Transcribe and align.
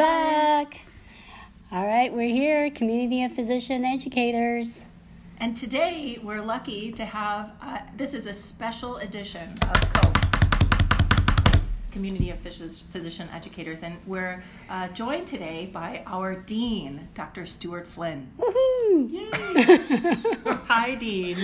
back. 0.00 0.80
All 1.70 1.86
right, 1.86 2.10
we're 2.10 2.34
here, 2.34 2.70
Community 2.70 3.22
of 3.22 3.32
Physician 3.32 3.84
Educators. 3.84 4.86
And 5.36 5.54
today 5.54 6.18
we're 6.22 6.40
lucky 6.40 6.90
to 6.92 7.04
have, 7.04 7.52
uh, 7.60 7.80
this 7.98 8.14
is 8.14 8.24
a 8.24 8.32
special 8.32 8.96
edition 8.96 9.52
of 9.60 9.92
COPE, 9.92 11.60
Community 11.92 12.30
of 12.30 12.42
Phys- 12.42 12.80
Physician 12.90 13.28
Educators, 13.34 13.82
and 13.82 13.98
we're 14.06 14.42
uh, 14.70 14.88
joined 14.88 15.26
today 15.26 15.68
by 15.70 16.02
our 16.06 16.34
Dean, 16.34 17.06
Dr. 17.12 17.44
Stuart 17.44 17.86
Flynn. 17.86 18.26
Woohoo! 18.38 19.12
Yay! 19.12 20.50
Hi, 20.64 20.94
Dean. 20.94 21.36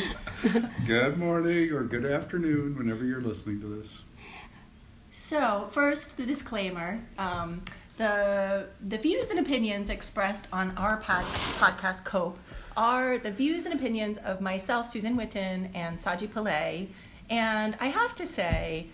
Good 0.86 1.18
morning 1.18 1.72
or 1.74 1.82
good 1.82 2.06
afternoon, 2.06 2.78
whenever 2.78 3.04
you're 3.04 3.20
listening 3.20 3.60
to 3.60 3.66
this. 3.66 4.00
So, 5.10 5.68
first, 5.72 6.16
the 6.16 6.24
disclaimer. 6.24 7.02
Um, 7.18 7.60
the, 7.96 8.66
the 8.86 8.98
views 8.98 9.30
and 9.30 9.40
opinions 9.40 9.90
expressed 9.90 10.46
on 10.52 10.76
our 10.76 10.98
pod, 10.98 11.24
podcast, 11.24 12.04
COPE, 12.04 12.38
are 12.76 13.18
the 13.18 13.30
views 13.30 13.64
and 13.64 13.74
opinions 13.74 14.18
of 14.18 14.40
myself, 14.40 14.88
Susan 14.88 15.16
Witten, 15.16 15.70
and 15.74 15.96
Saji 15.98 16.28
Pillay. 16.28 16.88
And 17.30 17.76
I 17.80 17.86
have 17.86 18.14
to 18.16 18.26
say 18.26 18.88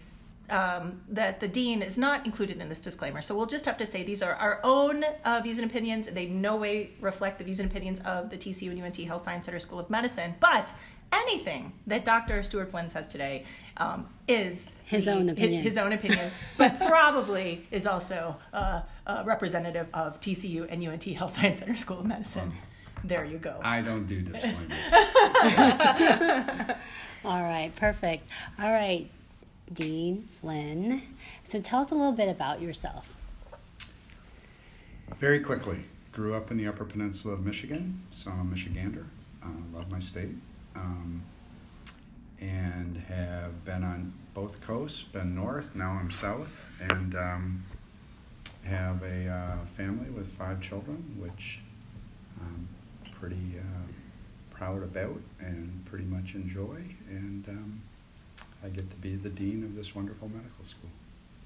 um, 0.51 1.01
that 1.09 1.41
the 1.41 1.48
dean 1.48 1.83
is 1.83 1.97
not 1.97 2.27
included 2.27 2.61
in 2.61 2.69
this 2.69 2.80
disclaimer. 2.80 3.23
So 3.23 3.34
we'll 3.37 3.47
just 3.47 3.65
have 3.65 3.77
to 3.78 3.87
say 3.87 4.05
these 4.05 4.23
are 4.23 4.34
our 4.34 4.61
own 4.62 5.05
uh, 5.25 5.41
views 5.42 5.59
and 5.59 5.69
opinions. 5.69 6.09
They 6.09 6.27
no 6.27 6.56
way 6.56 6.91
reflect 7.00 7.39
the 7.39 7.45
views 7.45 7.59
and 7.59 7.70
opinions 7.70 8.00
of 8.00 8.30
the 8.30 8.37
TCU 8.37 8.70
and 8.70 8.83
UNT 8.83 8.97
Health 8.97 9.25
Science 9.25 9.47
Center 9.47 9.59
School 9.59 9.80
of 9.80 9.91
Medicine. 9.91 10.34
But 10.41 10.73
anything 11.12 11.73
that 11.87 12.05
Dr. 12.05 12.43
Stuart 12.43 12.71
Flynn 12.71 12.89
says 12.89 13.09
today 13.09 13.45
um, 13.77 14.09
is 14.27 14.66
His 14.84 15.05
the- 15.05 15.12
own 15.12 15.28
opinion. 15.28 15.62
His, 15.62 15.77
own 15.77 15.92
opinion, 15.92 16.31
but 16.59 16.78
probably 16.78 17.67
is 17.70 17.87
also 17.87 18.37
uh, 18.53 18.83
uh, 19.06 19.22
representative 19.25 19.87
of 19.95 20.20
TCU 20.20 20.67
and 20.70 20.84
UNT 20.87 21.05
Health 21.05 21.37
Science 21.37 21.61
Center 21.61 21.77
School 21.77 22.00
of 22.00 22.06
Medicine. 22.06 22.53
There 23.05 23.25
you 23.25 23.39
go. 23.39 23.59
I 23.62 23.83
don't 23.83 24.06
do 24.06 24.22
disclaimers. 24.22 24.72
All 27.25 27.42
right, 27.42 27.72
perfect. 27.77 28.27
All 28.61 28.72
right, 28.72 29.11
Dean 29.72 30.28
Flynn. 30.41 31.03
So 31.44 31.61
tell 31.61 31.81
us 31.81 31.91
a 31.91 31.94
little 31.94 32.12
bit 32.12 32.28
about 32.28 32.61
yourself. 32.61 33.09
Very 35.19 35.41
quickly, 35.41 35.84
grew 36.12 36.34
up 36.34 36.50
in 36.50 36.56
the 36.56 36.67
Upper 36.67 36.84
Peninsula 36.84 37.34
of 37.34 37.44
Michigan, 37.44 38.03
so 38.12 38.31
I'm 38.31 38.41
a 38.41 38.55
Michigander. 38.55 39.05
Uh, 39.42 39.48
love 39.72 39.91
my 39.91 39.98
state. 40.00 40.31
Um, 40.75 41.23
and 42.41 42.97
have 43.09 43.65
been 43.65 43.84
on 43.84 44.12
both 44.34 44.61
coasts, 44.61 45.03
been 45.03 45.34
north, 45.34 45.75
now 45.77 45.91
I'm 45.92 46.11
south, 46.11 46.81
and 46.81 47.15
um, 47.15 47.65
have 48.65 49.03
a 49.03 49.28
uh, 49.28 49.65
family 49.77 50.11
with 50.11 50.28
five 50.33 50.61
children, 50.61 51.17
which 51.19 51.61
I'm 52.41 52.69
pretty 53.20 53.59
uh, 53.59 53.93
proud 54.50 54.83
about 54.83 55.20
and 55.41 55.84
pretty 55.84 56.05
much 56.05 56.34
enjoy. 56.34 56.83
And 57.09 57.48
um, 57.48 57.81
I 58.65 58.69
get 58.69 58.91
to 58.91 58.97
be 58.97 59.17
the 59.17 59.28
dean 59.28 59.62
of 59.65 59.75
this 59.75 59.95
wonderful 59.95 60.28
medical 60.28 60.65
school. 60.65 60.91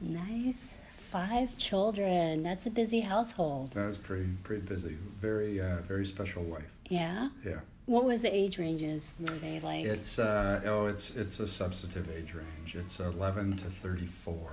Nice. 0.00 0.72
Five 1.10 1.56
children. 1.56 2.42
That's 2.42 2.66
a 2.66 2.70
busy 2.70 3.00
household. 3.00 3.72
That 3.72 3.86
was 3.86 3.97
pretty 3.97 4.28
pretty 4.42 4.62
busy. 4.62 4.97
Very 5.20 5.60
uh, 5.60 5.77
very 5.86 6.04
special 6.04 6.42
wife. 6.42 6.70
Yeah. 6.88 7.28
Yeah. 7.44 7.60
What 7.86 8.04
was 8.04 8.22
the 8.22 8.34
age 8.34 8.58
ranges? 8.58 9.12
Were 9.20 9.26
they 9.26 9.60
like? 9.60 9.84
It's 9.84 10.18
uh, 10.18 10.60
oh 10.66 10.86
it's 10.86 11.14
it's 11.16 11.38
a 11.40 11.46
substantive 11.48 12.10
age 12.10 12.34
range. 12.34 12.74
It's 12.74 12.98
11 12.98 13.56
to 13.58 13.64
34, 13.64 14.34
All 14.34 14.48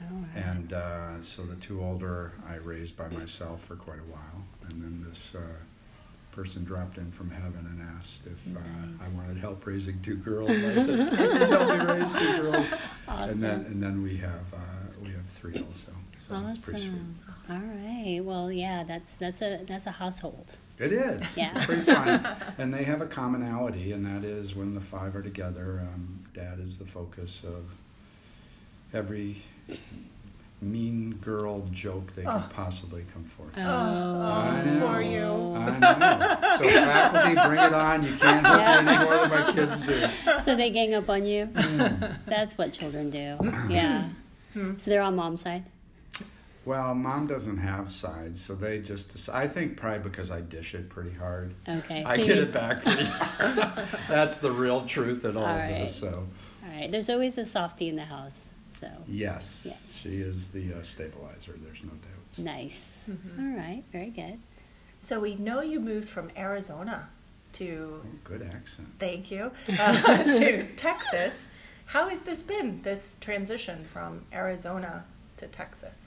right. 0.00 0.26
and 0.34 0.72
uh, 0.72 1.22
so 1.22 1.42
the 1.44 1.56
two 1.56 1.82
older 1.84 2.32
I 2.48 2.54
raised 2.56 2.96
by 2.96 3.08
myself 3.08 3.62
for 3.64 3.76
quite 3.76 3.98
a 3.98 4.10
while, 4.10 4.44
and 4.70 4.82
then 4.82 5.06
this. 5.08 5.34
Uh, 5.34 5.40
Person 6.32 6.64
dropped 6.64 6.98
in 6.98 7.12
from 7.12 7.30
heaven 7.30 7.64
and 7.64 7.80
asked 7.96 8.26
if 8.26 8.56
uh, 8.56 8.58
I 9.00 9.08
wanted 9.16 9.36
help 9.36 9.64
raising 9.64 10.02
two 10.02 10.16
girls. 10.16 10.50
And 10.50 10.66
I 10.66 10.84
said, 10.84 11.08
"Please 11.16 11.48
help 11.48 11.68
me 11.68 11.84
raise 11.94 12.12
two 12.12 12.42
girls." 12.42 12.66
awesome. 13.06 13.30
And 13.30 13.40
then 13.40 13.60
and 13.66 13.80
then 13.80 14.02
we 14.02 14.16
have 14.16 14.52
uh, 14.52 14.56
we 15.00 15.12
have 15.12 15.24
three 15.28 15.64
also. 15.64 15.92
So 16.28 16.42
it's 16.48 16.60
pretty 16.60 16.80
sweet. 16.80 16.92
awesome. 16.92 17.16
All 17.50 17.56
right. 17.56 18.20
Well, 18.24 18.50
yeah. 18.52 18.84
That's 18.84 19.12
that's 19.14 19.42
a 19.42 19.60
that's 19.66 19.86
a 19.86 19.90
household. 19.90 20.54
It 20.78 20.92
is. 20.92 21.36
Yeah. 21.36 21.52
It's 21.56 21.66
pretty 21.66 21.82
fun. 21.82 22.26
and 22.58 22.72
they 22.74 22.82
have 22.84 23.00
a 23.00 23.06
commonality, 23.06 23.92
and 23.92 24.04
that 24.06 24.24
is 24.24 24.54
when 24.56 24.74
the 24.74 24.80
five 24.80 25.14
are 25.14 25.22
together, 25.22 25.80
um, 25.82 26.24
dad 26.34 26.58
is 26.60 26.78
the 26.78 26.84
focus 26.84 27.44
of 27.44 27.64
every 28.92 29.42
mean 30.60 31.14
girl 31.22 31.68
joke 31.72 32.14
they 32.14 32.24
Oh. 32.24 32.40
could 32.40 32.50
possibly 32.50 33.04
come 33.12 33.24
forth. 33.24 33.52
Oh, 33.58 33.60
I 33.62 34.64
know. 34.64 34.80
for 34.88 35.02
you. 35.02 35.54
I 35.56 35.78
know. 35.78 36.56
So 36.56 36.68
faculty, 36.70 37.34
bring 37.48 37.58
it 37.64 37.74
on. 37.74 38.02
You 38.02 38.16
can't 38.16 38.46
hurt 38.46 38.58
Yeah. 38.60 38.82
me 38.82 38.92
any 38.94 39.04
more 39.04 39.16
than 39.28 39.30
my 39.30 39.52
kids 39.52 39.82
do. 39.82 40.40
So 40.42 40.56
they 40.56 40.70
gang 40.70 40.94
up 40.94 41.08
on 41.10 41.26
you. 41.26 41.46
Mm. 41.46 42.16
That's 42.26 42.56
what 42.56 42.72
children 42.72 43.10
do. 43.10 43.36
Yeah. 43.68 44.08
Hmm. 44.54 44.78
So 44.78 44.90
they're 44.90 45.02
on 45.02 45.16
mom's 45.16 45.40
side. 45.42 45.64
Well, 46.64 46.94
mom 46.94 47.26
doesn't 47.26 47.58
have 47.58 47.92
sides, 47.92 48.40
so 48.40 48.54
they 48.54 48.78
just. 48.80 49.12
Decide, 49.12 49.42
I 49.44 49.48
think 49.48 49.76
probably 49.76 49.98
because 50.08 50.30
I 50.30 50.40
dish 50.40 50.74
it 50.74 50.88
pretty 50.88 51.12
hard. 51.12 51.54
Okay. 51.68 52.02
I 52.04 52.16
get 52.16 52.26
you- 52.28 52.42
it 52.42 52.52
back 52.52 52.82
pretty 52.82 53.04
hard. 53.04 53.86
That's 54.08 54.38
the 54.38 54.50
real 54.50 54.86
truth 54.86 55.24
in 55.24 55.36
all, 55.36 55.44
All 55.44 55.50
of 55.50 55.56
right. 55.58 55.80
this. 55.82 55.94
So. 55.96 56.26
All 56.64 56.70
right. 56.80 56.90
There's 56.90 57.10
always 57.10 57.36
a 57.38 57.44
softie 57.44 57.88
in 57.88 57.96
the 57.96 58.04
house. 58.04 58.48
So 58.80 58.88
Yes, 59.06 59.66
Yes. 59.68 60.00
she 60.02 60.16
is 60.16 60.48
the 60.48 60.74
uh, 60.74 60.82
stabilizer. 60.82 61.54
There's 61.62 61.82
no 61.84 61.90
doubt. 61.90 62.44
nice. 62.44 63.04
Mhm. 63.08 63.38
All 63.38 63.56
right. 63.56 63.84
Very 63.92 64.10
good. 64.10 64.38
So 65.00 65.20
we 65.20 65.36
know 65.36 65.60
you 65.60 65.80
moved 65.80 66.08
from 66.08 66.30
Arizona 66.36 67.08
to, 67.54 68.00
Oh, 68.04 68.08
good 68.24 68.42
accent. 68.42 68.88
thank 68.98 69.30
you, 69.30 69.52
uh, 69.78 70.24
to 70.38 70.64
Texas. 70.76 71.36
How 71.86 72.08
has 72.08 72.20
this 72.22 72.42
been, 72.42 72.80
this 72.82 73.16
transition 73.20 73.86
from 73.92 74.24
Arizona 74.32 75.04
to 75.36 75.46
Texas? 75.46 75.98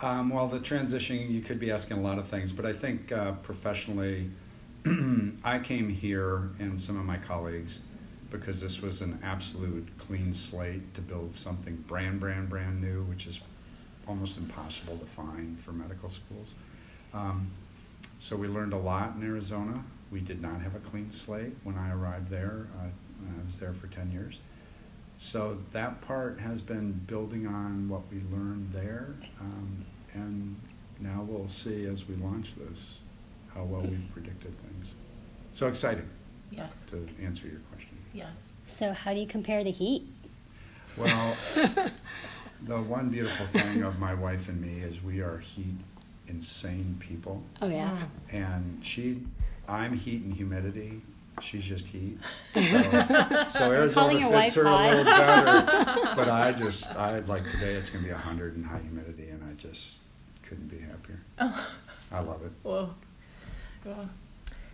Um, 0.00 0.30
well, 0.30 0.48
the 0.48 0.58
transition, 0.58 1.30
you 1.32 1.40
could 1.40 1.60
be 1.60 1.70
asking 1.70 1.98
a 1.98 2.00
lot 2.00 2.18
of 2.18 2.26
things, 2.28 2.52
but 2.52 2.66
I 2.66 2.72
think 2.72 3.12
uh, 3.12 3.32
professionally, 3.32 4.30
I 5.44 5.60
came 5.60 5.88
here 5.88 6.50
and 6.58 6.80
some 6.80 6.98
of 6.98 7.04
my 7.04 7.16
colleagues 7.16 7.80
because 8.30 8.60
this 8.60 8.82
was 8.82 9.00
an 9.00 9.18
absolute 9.22 9.86
clean 9.96 10.34
slate 10.34 10.94
to 10.94 11.00
build 11.00 11.32
something 11.32 11.76
brand, 11.86 12.18
brand, 12.18 12.48
brand 12.48 12.82
new, 12.82 13.04
which 13.04 13.26
is 13.26 13.40
almost 14.08 14.36
impossible 14.36 14.98
to 14.98 15.06
find 15.06 15.58
for 15.60 15.72
medical 15.72 16.08
schools. 16.08 16.54
Um, 17.12 17.50
so 18.18 18.36
we 18.36 18.48
learned 18.48 18.72
a 18.72 18.78
lot 18.78 19.14
in 19.16 19.22
Arizona. 19.22 19.82
We 20.10 20.20
did 20.20 20.42
not 20.42 20.60
have 20.60 20.74
a 20.74 20.80
clean 20.80 21.12
slate 21.12 21.54
when 21.62 21.78
I 21.78 21.92
arrived 21.92 22.28
there. 22.28 22.66
Uh, 22.78 22.86
I 22.86 23.46
was 23.46 23.58
there 23.58 23.72
for 23.72 23.86
10 23.86 24.10
years. 24.10 24.40
So 25.18 25.58
that 25.72 26.00
part 26.02 26.38
has 26.40 26.60
been 26.60 26.92
building 27.06 27.46
on 27.46 27.88
what 27.88 28.02
we 28.10 28.20
learned 28.36 28.70
there. 28.72 29.14
Um, 29.40 29.84
and 30.12 30.56
now 31.00 31.24
we'll 31.26 31.48
see 31.48 31.86
as 31.86 32.06
we 32.08 32.14
launch 32.16 32.52
this 32.56 32.98
how 33.54 33.64
well 33.64 33.82
we've 33.82 34.06
predicted 34.12 34.54
things. 34.60 34.88
So 35.52 35.68
exciting 35.68 36.08
Yes, 36.50 36.84
to 36.90 37.06
answer 37.22 37.46
your 37.46 37.60
question. 37.72 37.96
yes. 38.12 38.42
So 38.66 38.92
how 38.92 39.12
do 39.14 39.20
you 39.20 39.26
compare 39.26 39.62
the 39.64 39.70
heat? 39.70 40.04
Well, 40.96 41.36
the 42.66 42.80
one 42.80 43.08
beautiful 43.10 43.46
thing 43.46 43.82
of 43.82 43.98
my 43.98 44.14
wife 44.14 44.48
and 44.48 44.60
me 44.60 44.80
is 44.82 45.02
we 45.02 45.20
are 45.20 45.38
heat 45.38 45.74
insane 46.28 46.96
people. 47.00 47.42
Oh 47.60 47.68
yeah. 47.68 47.98
And 48.32 48.80
she, 48.82 49.22
I'm 49.68 49.96
heat 49.96 50.22
and 50.22 50.32
humidity. 50.34 51.02
She's 51.40 51.64
just 51.64 51.86
heat. 51.86 52.18
So, 52.54 53.48
so 53.50 53.72
Arizona 53.72 54.30
fits 54.30 54.54
her 54.54 54.64
hot. 54.64 54.86
a 54.86 54.88
little 54.88 55.04
better. 55.04 56.12
But 56.16 56.28
I 56.28 56.52
just, 56.52 56.94
I 56.96 57.18
like 57.20 57.44
today. 57.50 57.74
It's 57.74 57.90
gonna 57.90 58.04
be 58.04 58.10
hundred 58.10 58.56
and 58.56 58.64
high 58.64 58.78
humidity, 58.78 59.28
and 59.30 59.42
I 59.44 59.54
just 59.54 59.98
couldn't 60.42 60.68
be 60.68 60.78
happier. 60.78 61.20
Oh. 61.38 61.68
I 62.12 62.20
love 62.20 62.42
it. 62.44 62.52
Well, 62.62 62.94
well. 63.84 64.08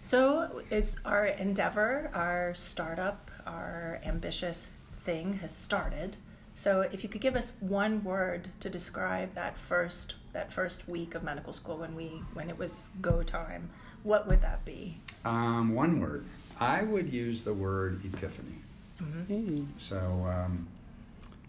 So 0.02 0.62
it's 0.70 0.96
our 1.04 1.26
endeavor, 1.26 2.10
our 2.14 2.54
startup, 2.54 3.30
our 3.46 4.00
ambitious 4.04 4.68
thing 5.04 5.34
has 5.34 5.54
started. 5.54 6.16
So 6.54 6.82
if 6.82 7.02
you 7.02 7.08
could 7.08 7.20
give 7.20 7.36
us 7.36 7.52
one 7.60 8.04
word 8.04 8.48
to 8.60 8.68
describe 8.68 9.34
that 9.34 9.56
first 9.56 10.14
that 10.32 10.52
first 10.52 10.88
week 10.88 11.14
of 11.14 11.22
medical 11.22 11.52
school 11.52 11.78
when 11.78 11.94
we 11.94 12.22
when 12.34 12.50
it 12.50 12.58
was 12.58 12.90
go 13.00 13.22
time, 13.22 13.70
what 14.02 14.26
would 14.26 14.42
that 14.42 14.64
be? 14.64 14.98
Um, 15.24 15.74
one 15.74 16.00
word. 16.00 16.24
I 16.60 16.82
would 16.82 17.12
use 17.12 17.42
the 17.42 17.54
word 17.54 18.02
epiphany. 18.04 18.58
Mm. 19.02 19.66
So, 19.78 19.96
um, 19.98 20.66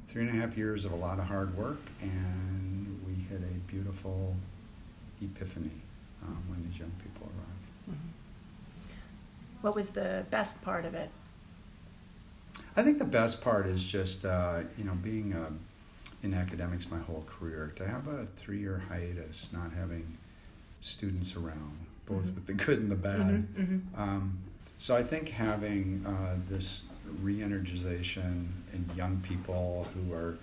three 0.08 0.26
and 0.26 0.38
a 0.38 0.42
half 0.42 0.58
years 0.58 0.86
of 0.86 0.94
a 0.94 0.96
lot 0.96 1.20
of 1.20 1.26
hard 1.26 1.56
work, 1.58 1.80
and 2.02 3.02
we 3.06 3.14
hit 3.24 3.42
a 3.42 3.72
beautiful 3.72 4.36
epiphany 5.22 5.70
um, 6.24 6.38
when 6.48 6.66
these 6.70 6.80
young 6.80 6.92
people 7.04 7.28
arrived. 7.28 7.98
What 9.62 9.76
was 9.76 9.90
the 9.90 10.26
best 10.32 10.62
part 10.64 10.86
of 10.86 10.96
it? 10.96 11.10
I 12.78 12.84
think 12.84 12.98
the 12.98 13.06
best 13.06 13.42
part 13.42 13.66
is 13.68 13.84
just 13.84 14.26
uh, 14.26 14.62
you 14.78 14.86
know 14.86 14.94
being 15.04 15.34
a 15.34 15.52
in 16.26 16.34
academics 16.34 16.90
my 16.90 17.00
whole 17.00 17.26
career. 17.28 17.74
To 17.76 17.88
have 17.88 18.08
a 18.08 18.26
three 18.38 18.60
year 18.60 18.82
hiatus, 18.88 19.50
not 19.52 19.72
having 19.74 20.18
students 20.82 21.36
around, 21.36 21.78
both 22.06 22.24
Mhm. 22.24 22.36
with 22.36 22.46
the 22.48 22.54
good 22.54 22.80
and 22.80 22.90
the 22.90 22.96
bad. 22.96 23.20
Mhm, 23.20 23.46
mhm. 23.94 24.00
Um, 24.00 24.38
so 24.82 24.96
I 24.96 25.04
think 25.04 25.30
having 25.30 26.04
uh, 26.08 26.38
this 26.50 26.86
re-energization 27.22 28.48
in 28.74 28.90
young 28.96 29.22
people 29.22 29.86
who 29.94 30.12
are 30.12 30.40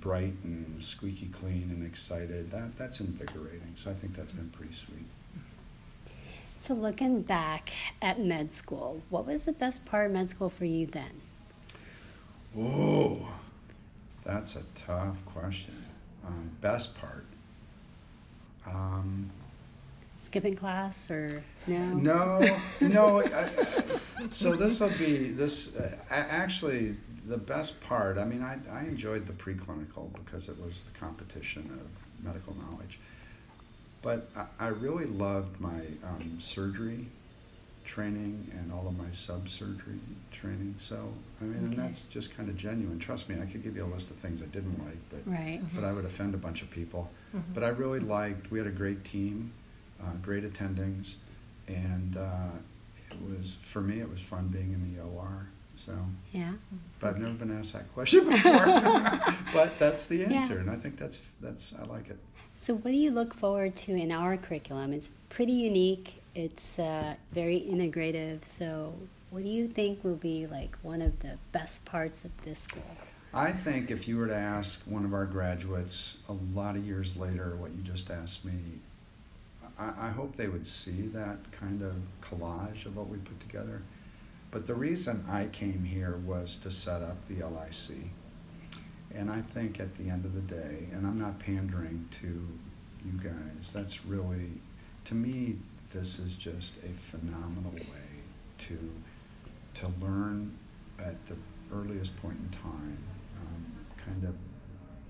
bright 0.00 0.34
and 0.42 0.82
squeaky 0.82 1.26
clean 1.26 1.70
and 1.70 1.86
excited, 1.86 2.50
that, 2.50 2.76
that's 2.76 2.98
invigorating. 2.98 3.72
So 3.76 3.92
I 3.92 3.94
think 3.94 4.16
that's 4.16 4.32
been 4.32 4.50
pretty 4.50 4.74
sweet. 4.74 5.06
So, 6.58 6.74
looking 6.74 7.22
back 7.22 7.70
at 8.02 8.18
med 8.18 8.50
school, 8.52 9.00
what 9.10 9.24
was 9.28 9.44
the 9.44 9.52
best 9.52 9.84
part 9.84 10.06
of 10.06 10.12
med 10.12 10.28
school 10.28 10.50
for 10.50 10.64
you 10.64 10.86
then? 10.86 11.20
Oh, 12.58 13.28
that's 14.24 14.56
a 14.56 14.62
tough 14.74 15.24
question. 15.24 15.76
Um, 16.26 16.50
best 16.60 16.98
part. 16.98 17.26
Um, 18.66 19.30
Skipping 20.28 20.56
class 20.56 21.10
or 21.10 21.42
no? 21.66 21.94
No, 21.94 22.56
no. 22.82 23.20
I, 23.22 23.44
I, 23.44 23.48
so 24.28 24.54
this 24.54 24.78
will 24.78 24.90
be 24.98 25.30
this. 25.30 25.74
Uh, 25.74 25.90
actually, 26.10 26.96
the 27.26 27.38
best 27.38 27.80
part. 27.80 28.18
I 28.18 28.26
mean, 28.26 28.42
I, 28.42 28.58
I 28.70 28.80
enjoyed 28.80 29.26
the 29.26 29.32
preclinical 29.32 30.12
because 30.12 30.50
it 30.50 30.60
was 30.62 30.82
the 30.92 30.98
competition 31.00 31.70
of 31.80 32.26
medical 32.26 32.54
knowledge. 32.56 32.98
But 34.02 34.28
I, 34.36 34.66
I 34.66 34.68
really 34.68 35.06
loved 35.06 35.58
my 35.62 35.80
um, 36.04 36.36
surgery 36.38 37.06
training 37.86 38.50
and 38.52 38.70
all 38.70 38.86
of 38.86 38.98
my 38.98 39.10
sub-surgery 39.12 39.98
training. 40.30 40.74
So 40.78 41.10
I 41.40 41.44
mean, 41.44 41.64
and 41.64 41.72
that's 41.72 42.02
just 42.04 42.36
kind 42.36 42.50
of 42.50 42.56
genuine. 42.58 42.98
Trust 42.98 43.30
me, 43.30 43.36
I 43.40 43.46
could 43.46 43.62
give 43.64 43.76
you 43.76 43.84
a 43.86 43.88
list 43.94 44.10
of 44.10 44.16
things 44.16 44.42
I 44.42 44.46
didn't 44.46 44.78
like, 44.84 44.98
but 45.08 45.20
Right. 45.24 45.62
but 45.74 45.84
I 45.84 45.92
would 45.92 46.04
offend 46.04 46.34
a 46.34 46.38
bunch 46.38 46.60
of 46.60 46.68
people. 46.70 47.08
Mhm. 47.34 47.54
But 47.54 47.64
I 47.64 47.68
really 47.68 48.00
liked. 48.00 48.50
We 48.50 48.58
had 48.58 48.66
a 48.66 48.70
great 48.70 49.04
team, 49.04 49.52
uh, 50.02 50.12
great 50.22 50.44
attendings, 50.50 51.14
and 51.66 52.16
uh, 52.16 52.50
it 53.10 53.16
was 53.22 53.56
for 53.62 53.80
me. 53.80 54.00
It 54.00 54.10
was 54.10 54.20
fun 54.20 54.48
being 54.48 54.72
in 54.72 54.94
the 54.94 55.02
OR. 55.02 55.46
So, 55.76 55.92
Yeah. 56.32 56.54
but 56.98 57.10
I've 57.10 57.18
never 57.18 57.34
been 57.34 57.56
asked 57.56 57.72
that 57.72 57.92
question 57.94 58.28
before. 58.28 58.58
but 59.52 59.78
that's 59.78 60.06
the 60.06 60.16
Yeah. 60.18 60.32
answer, 60.32 60.58
and 60.58 60.68
I 60.70 60.76
think 60.76 60.98
that's 60.98 61.20
that's 61.40 61.72
I 61.80 61.84
like 61.84 62.10
it. 62.10 62.18
So, 62.56 62.74
what 62.74 62.90
do 62.90 62.96
you 62.96 63.12
look 63.12 63.32
forward 63.34 63.76
to 63.76 63.92
in 63.92 64.10
our 64.10 64.36
curriculum? 64.36 64.92
It's 64.92 65.10
pretty 65.28 65.52
unique. 65.52 66.14
It's 66.34 66.78
uh, 66.78 67.14
very 67.32 67.60
integrative. 67.60 68.44
So, 68.44 68.94
what 69.30 69.44
do 69.44 69.48
you 69.48 69.68
think 69.68 70.02
will 70.02 70.16
be 70.16 70.46
like 70.48 70.76
one 70.82 71.00
of 71.00 71.20
the 71.20 71.38
best 71.52 71.84
parts 71.84 72.24
of 72.24 72.32
this 72.44 72.58
school? 72.58 72.82
I 73.32 73.52
think 73.52 73.90
if 73.90 74.08
you 74.08 74.16
were 74.16 74.26
to 74.26 74.34
ask 74.34 74.82
one 74.86 75.04
of 75.04 75.12
our 75.14 75.26
graduates 75.26 76.16
a 76.28 76.32
lot 76.58 76.74
of 76.76 76.84
years 76.86 77.16
later 77.16 77.54
what 77.56 77.70
you 77.72 77.82
just 77.82 78.10
asked 78.10 78.44
me, 78.44 78.52
I, 79.78 80.08
I 80.08 80.10
hope 80.10 80.36
they 80.36 80.48
would 80.48 80.66
see 80.66 81.02
that 81.08 81.38
kind 81.52 81.82
of 81.82 81.94
collage 82.20 82.86
of 82.86 82.96
what 82.96 83.08
we 83.08 83.18
put 83.18 83.40
together. 83.40 83.82
But 84.50 84.66
the 84.66 84.74
reason 84.74 85.24
I 85.28 85.46
came 85.46 85.84
here 85.84 86.16
was 86.24 86.56
to 86.62 86.70
set 86.70 87.02
up 87.02 87.16
the 87.28 87.44
LIC. 87.44 87.98
And 89.14 89.30
I 89.30 89.40
think 89.40 89.80
at 89.80 89.94
the 89.96 90.10
end 90.10 90.24
of 90.24 90.34
the 90.34 90.54
day, 90.54 90.86
and 90.92 91.06
I'm 91.06 91.18
not 91.18 91.38
pandering 91.38 92.08
to 92.20 92.26
you 92.26 93.18
guys, 93.22 93.72
that's 93.72 94.04
really, 94.04 94.50
to 95.06 95.14
me, 95.14 95.56
this 95.92 96.18
is 96.18 96.34
just 96.34 96.74
a 96.84 96.92
phenomenal 97.10 97.72
way 97.72 98.22
to, 98.58 98.78
to 99.74 99.88
learn 100.00 100.56
at 100.98 101.14
the 101.26 101.34
earliest 101.74 102.20
point 102.20 102.36
in 102.38 102.58
time, 102.58 102.98
um, 103.40 103.66
kind 104.04 104.24
of 104.24 104.34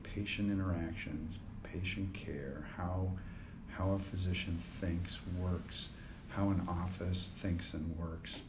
patient 0.02 0.50
interactions, 0.50 1.38
patient 1.62 2.12
care, 2.14 2.64
how, 2.76 3.10
how 3.78 3.92
a 3.92 3.98
physician 3.98 4.60
thinks, 4.80 5.19
works, 5.38 5.88
how 6.30 6.50
an 6.50 6.66
office 6.69 7.30
thinks 7.38 7.75
and 7.75 7.96
works. 7.96 8.40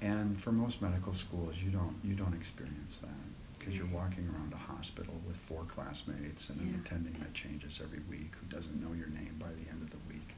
And 0.00 0.38
for 0.38 0.50
most 0.50 0.82
medical 0.82 1.14
schools, 1.14 1.54
you 1.64 1.70
don't, 1.70 1.94
you 2.02 2.14
don't 2.14 2.34
experience 2.34 2.98
that 3.02 3.10
because 3.56 3.76
you're 3.76 3.86
walking 3.86 4.28
around 4.34 4.52
a 4.52 4.56
hospital 4.56 5.14
with 5.24 5.36
four 5.36 5.62
classmates 5.72 6.50
and 6.50 6.60
an 6.60 6.82
attending 6.84 7.12
that 7.20 7.32
changes 7.32 7.78
every 7.80 8.00
week 8.10 8.32
who 8.40 8.54
doesn't 8.54 8.82
know 8.82 8.92
your 8.96 9.06
name 9.08 9.36
by 9.38 9.46
the 9.46 9.70
end 9.70 9.80
of 9.80 9.90
the 9.90 9.96
week. 10.08 10.34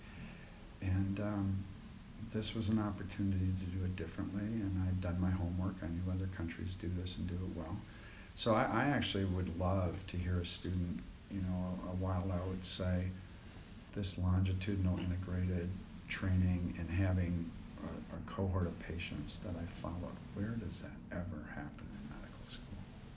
And 0.82 1.20
um, 1.20 1.64
this 2.34 2.54
was 2.54 2.68
an 2.68 2.78
opportunity 2.78 3.48
to 3.60 3.78
do 3.78 3.84
it 3.84 3.96
differently, 3.96 4.42
and 4.42 4.86
I'd 4.86 5.00
done 5.00 5.18
my 5.18 5.30
homework. 5.30 5.76
I 5.82 5.86
knew 5.86 6.02
other 6.12 6.28
countries 6.36 6.74
do 6.78 6.90
this 7.00 7.16
and 7.16 7.26
do 7.26 7.34
it 7.34 7.56
well. 7.56 7.76
So 8.34 8.54
I, 8.54 8.64
I 8.64 8.84
actually 8.88 9.24
would 9.24 9.58
love 9.58 10.06
to 10.08 10.18
hear 10.18 10.40
a 10.40 10.46
student, 10.46 11.00
you 11.34 11.40
know, 11.42 11.78
a, 11.86 11.90
a 11.90 11.94
while 11.96 12.24
I'd 12.32 12.64
say, 12.66 13.04
this 13.94 14.18
longitudinal 14.18 14.98
integrated 14.98 15.68
training 16.08 16.74
and 16.78 16.88
having 16.90 17.50
a, 17.82 18.16
a 18.16 18.30
cohort 18.30 18.66
of 18.66 18.78
patients 18.80 19.38
that 19.44 19.54
I 19.56 19.66
followed. 19.80 20.16
Where 20.34 20.48
does 20.48 20.80
that 20.80 20.90
ever 21.12 21.48
happen 21.54 21.86
in 21.92 22.08
medical 22.16 22.44
school? 22.44 22.64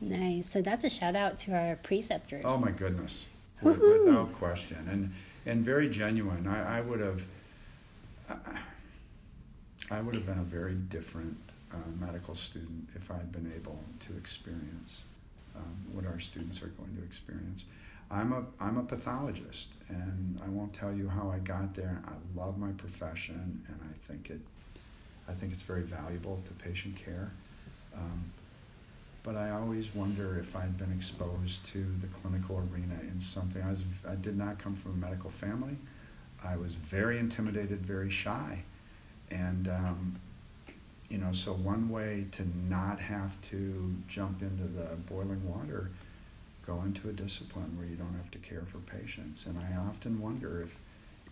Nice. 0.01 0.49
So, 0.49 0.61
that's 0.61 0.83
a 0.83 0.89
shout 0.89 1.15
out 1.15 1.37
to 1.39 1.53
our 1.53 1.75
preceptors. 1.77 2.43
Oh 2.45 2.57
my 2.57 2.71
goodness, 2.71 3.27
With- 3.61 3.77
Woohoo. 3.79 4.05
without 4.05 4.33
question, 4.33 4.87
and 4.91 5.13
and 5.45 5.63
very 5.63 5.87
genuine. 5.89 6.45
I, 6.45 6.79
I 6.79 6.81
would 6.81 6.99
have, 6.99 7.23
I, 8.29 8.35
I 9.89 10.01
would 10.01 10.13
have 10.13 10.25
been 10.25 10.39
a 10.39 10.43
very 10.43 10.73
different 10.73 11.37
uh, 11.73 11.77
medical 11.99 12.35
student 12.35 12.89
if 12.95 13.09
I'd 13.09 13.31
been 13.31 13.51
able 13.55 13.79
to 14.07 14.17
experience 14.17 15.05
um, 15.55 15.75
what 15.93 16.05
our 16.05 16.19
students 16.19 16.61
are 16.61 16.67
going 16.67 16.95
to 16.97 17.03
experience. 17.03 17.63
I'm 18.09 18.31
a 18.31 18.43
I'm 18.59 18.77
a 18.77 18.83
pathologist, 18.83 19.67
and 19.89 20.39
I 20.43 20.49
won't 20.49 20.73
tell 20.73 20.93
you 20.93 21.09
how 21.09 21.29
I 21.29 21.39
got 21.39 21.75
there. 21.75 22.01
I 22.07 22.39
love 22.39 22.57
my 22.57 22.71
profession, 22.71 23.63
and 23.67 23.79
I 23.83 24.07
think 24.07 24.29
it, 24.29 24.39
I 25.27 25.33
think 25.33 25.51
it's 25.51 25.61
very 25.61 25.83
valuable 25.83 26.41
to 26.45 26.63
patient 26.63 26.95
care. 26.95 27.31
Um, 27.93 28.31
but 29.23 29.35
I 29.35 29.49
always 29.49 29.93
wonder 29.93 30.39
if 30.39 30.55
I'd 30.55 30.77
been 30.77 30.93
exposed 30.93 31.65
to 31.73 31.85
the 31.99 32.07
clinical 32.21 32.63
arena 32.71 32.97
in 33.01 33.21
something. 33.21 33.61
I 33.61 33.71
was 33.71 33.83
I 34.07 34.15
did 34.15 34.37
not 34.37 34.57
come 34.57 34.75
from 34.75 34.91
a 34.91 34.95
medical 34.95 35.29
family. 35.29 35.75
I 36.43 36.55
was 36.55 36.75
very 36.75 37.17
intimidated, 37.17 37.85
very 37.85 38.09
shy, 38.09 38.63
and 39.31 39.67
um, 39.67 40.15
you 41.09 41.17
know, 41.17 41.31
so 41.31 41.53
one 41.53 41.89
way 41.89 42.25
to 42.33 42.47
not 42.69 42.99
have 42.99 43.39
to 43.49 43.93
jump 44.07 44.41
into 44.41 44.63
the 44.63 44.95
boiling 45.07 45.41
water, 45.49 45.91
go 46.67 46.81
into 46.85 47.09
a 47.09 47.13
discipline 47.13 47.75
where 47.77 47.87
you 47.87 47.95
don't 47.95 48.13
have 48.15 48.29
to 48.31 48.37
care 48.39 48.65
for 48.69 48.79
patients. 48.79 49.45
And 49.45 49.57
I 49.57 49.77
often 49.77 50.19
wonder 50.21 50.61
if 50.61 50.75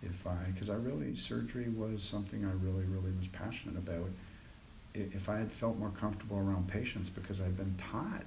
if 0.03 0.27
I, 0.27 0.35
because 0.53 0.69
I 0.69 0.75
really 0.75 1.15
surgery 1.15 1.69
was 1.69 2.03
something 2.03 2.45
I 2.45 2.51
really 2.65 2.85
really 2.85 3.11
was 3.19 3.27
passionate 3.27 3.77
about 3.77 4.09
if 4.93 5.27
I 5.29 5.37
had 5.37 5.51
felt 5.51 5.77
more 5.77 5.91
comfortable 5.99 6.37
around 6.37 6.67
patients 6.69 7.09
because 7.09 7.41
I'd 7.41 7.57
been 7.57 7.75
taught 7.91 8.23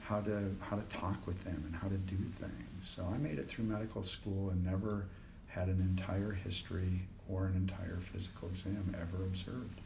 how 0.00 0.20
to 0.20 0.54
how 0.60 0.76
to 0.76 0.82
talk 0.96 1.26
with 1.26 1.42
them 1.44 1.62
and 1.66 1.74
how 1.74 1.88
to 1.88 1.96
do 1.96 2.16
things. 2.38 2.82
So 2.82 3.04
I 3.12 3.18
made 3.18 3.38
it 3.38 3.48
through 3.48 3.64
medical 3.64 4.02
school 4.02 4.50
and 4.50 4.64
never 4.64 5.04
had 5.48 5.68
an 5.68 5.80
entire 5.80 6.32
history 6.32 7.02
or 7.28 7.46
an 7.46 7.56
entire 7.56 7.98
physical 8.12 8.48
exam 8.48 8.94
ever 8.94 9.24
observed. 9.24 9.80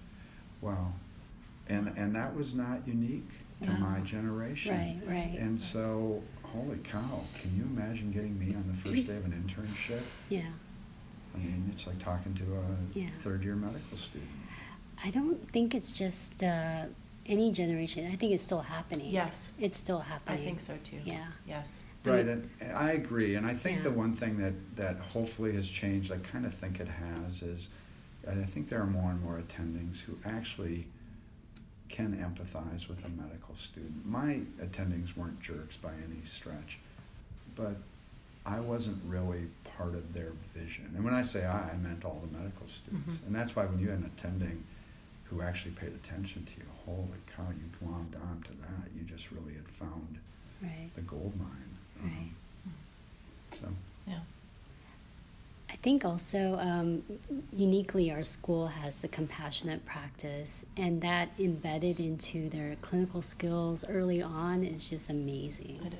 Wow. 0.60 0.92
And 1.68 1.92
and 1.96 2.14
that 2.14 2.34
was 2.34 2.54
not 2.54 2.86
unique 2.86 3.30
to 3.62 3.70
my 3.70 4.00
generation. 4.00 4.74
Right, 4.74 5.00
right. 5.06 5.38
And 5.38 5.58
so 5.58 6.22
holy 6.52 6.78
cow, 6.78 7.22
can 7.40 7.56
you 7.56 7.62
imagine 7.64 8.10
getting 8.10 8.38
me 8.38 8.54
on 8.54 8.64
the 8.68 8.76
first 8.76 9.06
day 9.06 9.16
of 9.16 9.24
an 9.24 9.32
internship? 9.32 10.02
Yeah. 10.28 10.42
I 11.34 11.38
mean, 11.38 11.68
it's 11.72 11.86
like 11.86 11.98
talking 12.02 12.34
to 12.34 12.42
a 12.56 12.98
Yeah. 12.98 13.08
third 13.20 13.42
year 13.44 13.54
medical 13.54 13.96
student. 13.96 14.30
I 15.02 15.10
don't 15.10 15.48
think 15.50 15.74
it's 15.74 15.92
just 15.92 16.42
uh, 16.42 16.84
any 17.26 17.52
generation. 17.52 18.10
I 18.12 18.16
think 18.16 18.32
it's 18.32 18.42
still 18.42 18.60
happening. 18.60 19.10
Yes. 19.10 19.52
It's 19.60 19.78
still 19.78 20.00
happening. 20.00 20.40
I 20.40 20.44
think 20.44 20.60
so 20.60 20.76
too. 20.84 20.98
Yeah. 21.04 21.26
Yes. 21.46 21.80
Right, 22.04 22.26
and, 22.26 22.48
and 22.62 22.72
I 22.72 22.92
agree, 22.92 23.34
and 23.34 23.46
I 23.46 23.54
think 23.54 23.78
Yeah. 23.78 23.82
the 23.84 23.90
one 23.90 24.16
thing 24.16 24.38
that, 24.38 24.54
that 24.76 24.96
hopefully 25.12 25.52
has 25.54 25.68
changed, 25.68 26.10
I 26.10 26.16
kind 26.16 26.46
of 26.46 26.54
think 26.54 26.80
it 26.80 26.88
has, 26.88 27.42
is 27.42 27.68
I 28.26 28.34
think 28.36 28.68
there 28.70 28.80
are 28.80 28.86
more 28.86 29.10
and 29.10 29.22
more 29.22 29.38
attendings 29.38 30.00
who 30.00 30.16
actually 30.24 30.86
can 31.90 32.16
empathize 32.16 32.88
with 32.88 33.04
a 33.04 33.08
medical 33.10 33.54
student. 33.56 34.06
My 34.06 34.40
attendings 34.62 35.16
weren't 35.16 35.40
jerks 35.40 35.76
by 35.76 35.90
any 35.90 36.24
stretch, 36.24 36.78
but 37.56 37.76
I 38.46 38.60
wasn't 38.60 38.98
really 39.06 39.46
part 39.76 39.94
of 39.94 40.12
their 40.14 40.32
vision. 40.54 40.92
And 40.96 41.04
when 41.04 41.12
I 41.14 41.22
say 41.22 41.44
I, 41.44 41.70
I 41.70 41.76
meant 41.76 42.04
all 42.04 42.22
the 42.30 42.38
medical 42.38 42.66
students. 42.66 43.16
Mhm. 43.18 43.26
And 43.26 43.34
that's 43.34 43.54
why 43.54 43.66
when 43.66 43.78
you 43.80 43.90
had 43.90 43.98
an 43.98 44.10
attending 44.16 44.64
who 45.24 45.42
actually 45.42 45.72
paid 45.72 45.92
attention 45.92 46.44
to 46.44 46.52
you, 46.56 46.66
holy 46.86 47.06
cow, 47.36 47.46
you 47.50 47.68
glommed 47.86 48.16
on 48.30 48.42
to 48.44 48.50
that. 48.62 48.90
You 48.96 49.02
just 49.04 49.30
really 49.30 49.54
had 49.54 49.68
found 49.68 50.18
Right. 50.62 50.90
the 50.94 51.02
gold 51.02 51.34
mine. 51.38 51.76
Um, 52.02 52.10
Right. 53.52 53.58
So, 53.60 53.68
Yeah. 54.06 54.20
I 55.70 55.76
think 55.76 56.04
also 56.04 56.58
um, 56.58 57.02
uniquely 57.52 58.10
our 58.10 58.24
school 58.24 58.66
has 58.66 59.00
the 59.00 59.08
compassionate 59.08 59.84
practice, 59.86 60.66
and 60.76 61.00
that 61.02 61.28
embedded 61.38 62.00
into 62.00 62.48
their 62.48 62.76
clinical 62.82 63.22
skills 63.22 63.84
early 63.88 64.20
on 64.20 64.64
is 64.64 64.88
just 64.90 65.10
amazing. 65.10 65.80
It 65.86 65.92
is. 65.92 65.98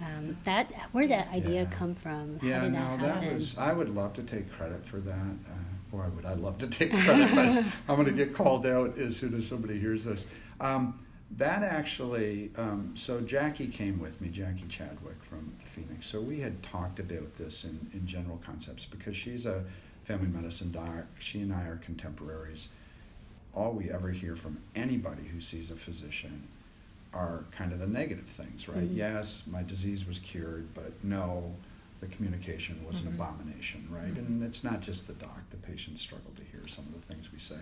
Um, 0.00 0.36
that 0.44 0.70
where 0.92 1.08
that 1.08 1.28
idea 1.32 1.62
Yeah. 1.62 1.70
come 1.70 1.94
from? 1.94 2.38
How 2.38 2.46
Yeah, 2.46 2.60
did 2.60 2.72
no, 2.74 2.96
that 2.98 3.22
that 3.22 3.32
was. 3.32 3.58
I 3.58 3.72
would 3.72 3.92
love 3.94 4.12
to 4.14 4.22
take 4.22 4.50
credit 4.52 4.84
for 4.86 4.98
that. 4.98 5.12
Uh, 5.14 5.90
boy, 5.90 6.04
would 6.14 6.24
I 6.26 6.34
love 6.34 6.58
to 6.58 6.68
take 6.68 6.92
credit, 6.92 7.34
but 7.34 7.64
I'm 7.88 7.96
going 7.96 8.04
to 8.04 8.12
get 8.12 8.32
called 8.34 8.64
out 8.66 8.96
as 8.98 9.16
soon 9.16 9.34
as 9.34 9.46
somebody 9.48 9.80
hears 9.80 10.04
this. 10.04 10.26
Um, 10.60 11.00
that 11.36 11.62
actually, 11.62 12.50
um, 12.56 12.92
so 12.94 13.20
Jackie 13.20 13.66
came 13.68 14.00
with 14.00 14.20
me, 14.20 14.28
Jackie 14.28 14.66
Chadwick 14.68 15.22
from 15.22 15.52
Phoenix. 15.74 16.06
So 16.06 16.20
we 16.20 16.40
had 16.40 16.62
talked 16.62 16.98
about 16.98 17.36
this 17.36 17.64
in, 17.64 17.78
in 17.92 18.06
general 18.06 18.40
concepts 18.44 18.84
because 18.86 19.16
she's 19.16 19.44
a 19.46 19.62
family 20.04 20.28
medicine 20.28 20.72
doc. 20.72 21.04
She 21.18 21.40
and 21.42 21.52
I 21.52 21.64
are 21.64 21.76
contemporaries. 21.76 22.68
All 23.54 23.72
we 23.72 23.90
ever 23.90 24.10
hear 24.10 24.36
from 24.36 24.58
anybody 24.74 25.24
who 25.24 25.40
sees 25.40 25.70
a 25.70 25.76
physician 25.76 26.44
are 27.12 27.44
kind 27.52 27.72
of 27.72 27.78
the 27.78 27.86
negative 27.86 28.26
things, 28.26 28.68
right? 28.68 28.78
Mhm. 28.90 28.96
Yes, 28.96 29.44
my 29.46 29.62
disease 29.62 30.06
was 30.06 30.18
cured, 30.18 30.66
but 30.74 30.92
no, 31.04 31.54
the 32.00 32.06
communication 32.06 32.82
was 32.86 33.00
an 33.00 33.06
Mhm. 33.06 33.14
abomination, 33.14 33.86
right? 33.90 34.14
Mhm. 34.14 34.18
And 34.26 34.42
it's 34.44 34.62
not 34.64 34.80
just 34.80 35.06
the 35.06 35.14
doc, 35.14 35.40
the 35.50 35.56
patients 35.58 36.00
struggle 36.00 36.30
to 36.36 36.42
hear 36.44 36.66
some 36.68 36.84
of 36.86 36.92
the 36.94 37.12
things 37.14 37.30
we 37.32 37.38
say. 37.38 37.60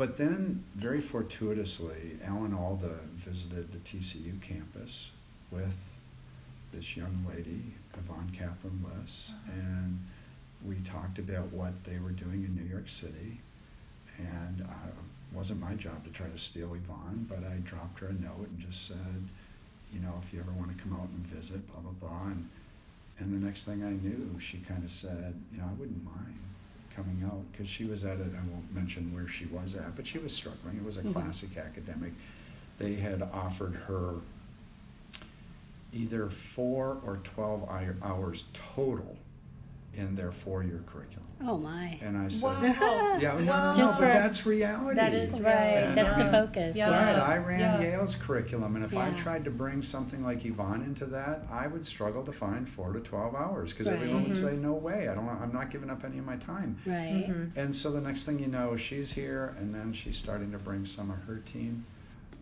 But 0.00 0.16
then, 0.16 0.64
very 0.76 1.02
fortuitously, 1.02 2.16
Alan 2.24 2.54
Alda 2.54 3.00
visited 3.16 3.70
the 3.70 3.76
TCU 3.80 4.40
campus 4.40 5.10
with 5.50 5.76
this 6.72 6.96
young 6.96 7.26
lady, 7.28 7.74
Yvonne 7.92 8.32
Kaplan 8.34 8.82
Liss, 8.82 9.32
and 9.52 10.02
we 10.66 10.76
talked 10.90 11.18
about 11.18 11.52
what 11.52 11.84
they 11.84 11.98
were 11.98 12.12
doing 12.12 12.44
in 12.44 12.56
New 12.56 12.64
York 12.64 12.88
City. 12.88 13.42
And 14.16 14.62
uh, 14.62 14.88
it 14.88 15.36
wasn't 15.36 15.60
my 15.60 15.74
job 15.74 16.02
to 16.06 16.10
try 16.10 16.28
to 16.28 16.38
steal 16.38 16.72
Yvonne, 16.72 17.26
but 17.28 17.40
I 17.44 17.56
dropped 17.56 17.98
her 17.98 18.06
a 18.06 18.14
note 18.14 18.48
and 18.48 18.58
just 18.58 18.88
said, 18.88 19.28
you 19.92 20.00
know, 20.00 20.14
if 20.24 20.32
you 20.32 20.40
ever 20.40 20.52
want 20.52 20.74
to 20.74 20.82
come 20.82 20.94
out 20.94 21.10
and 21.10 21.26
visit, 21.26 21.70
blah, 21.70 21.80
blah, 21.82 22.08
blah. 22.08 22.28
And, 22.28 22.48
and 23.18 23.34
the 23.34 23.46
next 23.46 23.64
thing 23.64 23.84
I 23.84 23.90
knew, 23.90 24.40
she 24.40 24.60
kind 24.66 24.82
of 24.82 24.90
said, 24.90 25.34
you 25.52 25.58
know, 25.58 25.64
I 25.68 25.78
wouldn't 25.78 26.02
mind 26.02 26.40
coming 26.94 27.22
out 27.24 27.42
because 27.52 27.68
she 27.68 27.84
was 27.84 28.04
at 28.04 28.18
it. 28.18 28.26
I 28.34 28.50
won't 28.52 28.74
mention 28.74 29.14
where 29.14 29.28
she 29.28 29.46
was 29.46 29.74
at, 29.76 29.94
but 29.96 30.06
she 30.06 30.18
was 30.18 30.32
struggling. 30.34 30.76
It 30.76 30.84
was 30.84 30.96
a 30.98 31.02
Mhm. 31.02 31.12
classic 31.12 31.56
academic. 31.56 32.12
They 32.78 32.94
had 32.94 33.22
offered 33.22 33.74
her 33.74 34.16
either 35.92 36.28
four 36.30 37.00
or 37.04 37.16
12 37.18 37.68
hours 38.02 38.44
total 38.74 39.16
in 39.94 40.14
their 40.14 40.30
four 40.30 40.62
year 40.62 40.82
curriculum. 40.86 41.26
oh 41.44 41.58
my! 41.58 41.98
And 42.00 42.16
I 42.16 42.28
said, 42.28 42.42
Wow. 42.44 43.18
yeah, 43.20 43.32
no, 43.32 43.38
no, 43.40 43.50
Wow. 43.50 43.72
no, 43.72 43.76
Just 43.76 43.98
but 43.98 44.06
that's 44.12 44.46
reality. 44.46 44.94
That 44.96 45.12
is 45.14 45.32
Right, 45.32 45.40
reality. 45.74 45.94
that's 45.94 46.16
the 46.16 46.24
focus. 46.30 46.76
Yeah. 46.76 46.90
Yeah. 46.90 47.06
Right, 47.06 47.18
I 47.18 47.36
ran 47.38 47.60
Yeah. 47.60 47.80
Yale's 47.80 48.14
curriculum, 48.14 48.76
and 48.76 48.84
if 48.84 48.96
I 48.96 49.10
tried 49.12 49.44
to 49.44 49.50
bring 49.50 49.82
something 49.82 50.22
like 50.24 50.44
Yvonne 50.44 50.82
into 50.82 51.06
that, 51.06 51.44
I 51.50 51.66
would 51.66 51.84
struggle 51.86 52.22
to 52.24 52.32
find 52.32 52.68
four 52.68 52.92
to 52.92 53.00
twelve 53.00 53.34
hours 53.34 53.72
because 53.72 53.86
Right. 53.88 53.96
everyone 53.96 54.22
would 54.28 54.32
Mhm. 54.36 54.42
say, 54.42 54.56
"No 54.56 54.74
way! 54.74 55.08
I 55.08 55.14
don't. 55.14 55.28
I'm 55.28 55.52
not 55.52 55.70
giving 55.70 55.90
up 55.90 56.04
any 56.04 56.18
of 56.18 56.24
my 56.24 56.36
time." 56.36 56.76
Right. 56.86 57.26
Mhm. 57.28 57.50
And 57.56 57.74
so 57.74 57.90
the 57.90 58.00
next 58.00 58.24
thing 58.24 58.38
you 58.38 58.46
know, 58.48 58.76
she's 58.76 59.12
here, 59.12 59.54
and 59.58 59.74
then 59.74 59.92
she's 59.92 60.16
starting 60.16 60.52
to 60.52 60.58
bring 60.58 60.86
some 60.86 61.10
of 61.10 61.18
her 61.24 61.38
team, 61.38 61.84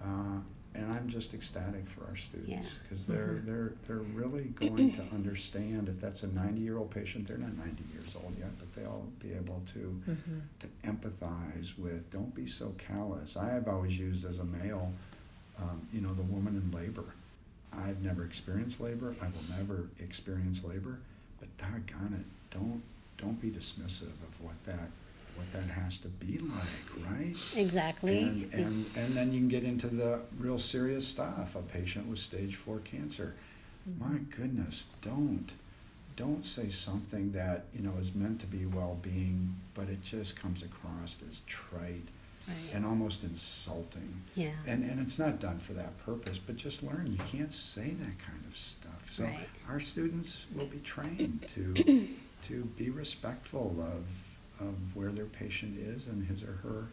uh, 0.03 0.39
and 0.79 0.93
I'm 0.93 1.09
just 1.09 1.35
ecstatic 1.35 1.89
for 1.89 2.05
our 2.07 2.17
students 2.17 2.51
Yeah. 2.51 2.79
because 2.83 3.05
they're 3.05 3.41
Mhm. 3.43 3.45
they're 3.47 3.73
they're 3.87 3.99
really 4.21 4.45
going 4.45 4.93
to 4.95 5.03
understand 5.13 5.89
if 5.89 6.01
that's 6.01 6.23
a 6.23 6.29
90 6.29 6.61
year 6.61 6.77
old 6.79 6.91
patient. 6.91 7.27
They're 7.27 7.37
not 7.39 7.57
90 7.57 7.85
years 7.93 8.15
old 8.15 8.35
yet, 8.39 8.57
but 8.59 8.73
they'll 8.75 9.11
be 9.21 9.33
able 9.33 9.63
to 9.75 10.01
Mhm. 10.07 10.41
to 10.61 10.67
empathize 10.89 11.77
with. 11.79 12.09
Don't 12.11 12.35
be 12.35 12.47
so 12.47 12.71
callous. 12.79 13.37
I 13.37 13.51
have 13.51 13.67
always 13.69 13.99
used 13.99 14.25
as 14.25 14.39
a 14.39 14.45
male, 14.45 14.93
um, 15.59 15.87
you 15.93 16.01
know, 16.01 16.15
the 16.15 16.23
woman 16.23 16.57
in 16.57 16.71
labor. 16.71 17.05
I've 17.73 18.01
never 18.03 18.25
experienced 18.25 18.81
labor. 18.81 19.15
I 19.21 19.27
will 19.27 19.57
never 19.59 19.89
experience 19.99 20.63
labor. 20.65 20.99
But 21.41 21.49
doggone 21.59 22.15
it, 22.15 22.27
don't 22.57 22.83
don't 23.19 23.41
be 23.41 23.51
dismissive 23.51 24.15
of 24.29 24.41
what 24.41 24.55
that 24.65 24.91
what 25.39 25.53
that 25.53 25.71
has 25.71 25.99
to 25.99 26.09
be 26.09 26.39
like, 26.39 27.11
right? 27.11 27.35
Exactly. 27.57 28.19
And, 28.23 28.53
and 28.53 28.87
and 28.97 29.15
then 29.15 29.33
you 29.33 29.39
can 29.41 29.49
get 29.49 29.65
into 29.65 29.87
the 29.87 30.21
real 30.39 30.59
serious 30.59 31.07
stuff. 31.07 31.55
A 31.57 31.63
patient 31.63 32.07
with 32.09 32.19
stage 32.19 32.57
four 32.57 32.79
cancer. 32.81 33.35
Mm-hmm. 33.89 34.13
My 34.13 34.19
goodness, 34.37 34.87
don't 35.03 35.51
don't 36.17 36.45
say 36.45 36.69
something 36.71 37.31
that 37.33 37.67
you 37.73 37.83
know 37.83 37.93
is 38.01 38.15
meant 38.15 38.41
to 38.41 38.47
be 38.47 38.67
well-being, 38.67 39.55
but 39.75 39.89
it 39.89 40.03
just 40.03 40.35
comes 40.37 40.63
across 40.65 41.17
as 41.31 41.41
trite 41.47 42.09
right. 42.49 42.57
and 42.75 42.85
almost 42.85 43.23
insulting. 43.23 44.21
yeah. 44.35 44.51
And 44.67 44.83
and 44.85 44.99
it's 45.01 45.19
not 45.19 45.39
done 45.41 45.59
for 45.61 45.75
that 45.75 45.97
purpose, 46.05 46.39
but 46.39 46.57
just 46.57 46.83
learn 46.83 47.07
you 47.13 47.25
can't 47.25 47.53
say 47.53 47.91
that 47.91 48.19
kind 48.19 48.43
of 48.51 48.57
stuff. 48.57 49.13
So 49.13 49.25
Right. 49.25 49.49
our 49.69 49.81
students 49.81 50.47
will 50.55 50.67
be 50.67 50.79
trained 50.81 51.47
to 51.55 52.09
to 52.49 52.65
be 52.77 52.91
respectful 52.91 53.77
of 53.95 54.03
of 54.61 54.75
where 54.95 55.11
their 55.11 55.27
patient 55.27 55.79
is 55.79 56.07
and 56.07 56.27
his 56.27 56.43
or 56.43 56.59
her 56.63 56.85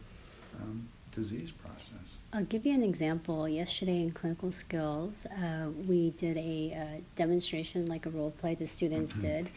um, 0.62 0.88
disease 1.14 1.50
process. 1.50 2.18
I'll 2.32 2.44
give 2.44 2.66
you 2.66 2.74
an 2.74 2.82
example. 2.82 3.48
Yesterday 3.48 4.02
in 4.02 4.12
clinical 4.12 4.52
skills, 4.52 5.26
uh, 5.26 5.68
we 5.86 6.10
did 6.10 6.36
a 6.36 6.74
uh, 6.74 7.00
demonstration, 7.16 7.86
like 7.86 8.06
a 8.06 8.10
role 8.10 8.30
play 8.32 8.54
the 8.54 8.66
students 8.66 9.14
Mhm. 9.14 9.20
did, 9.20 9.50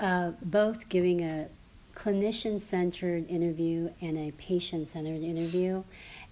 uh, 0.00 0.32
both 0.42 0.88
giving 0.88 1.22
a 1.22 1.48
clinician 1.94 2.60
centered 2.60 3.28
interview 3.28 3.90
and 4.00 4.16
a 4.16 4.32
patient 4.32 4.88
centered 4.88 5.22
interview. 5.22 5.84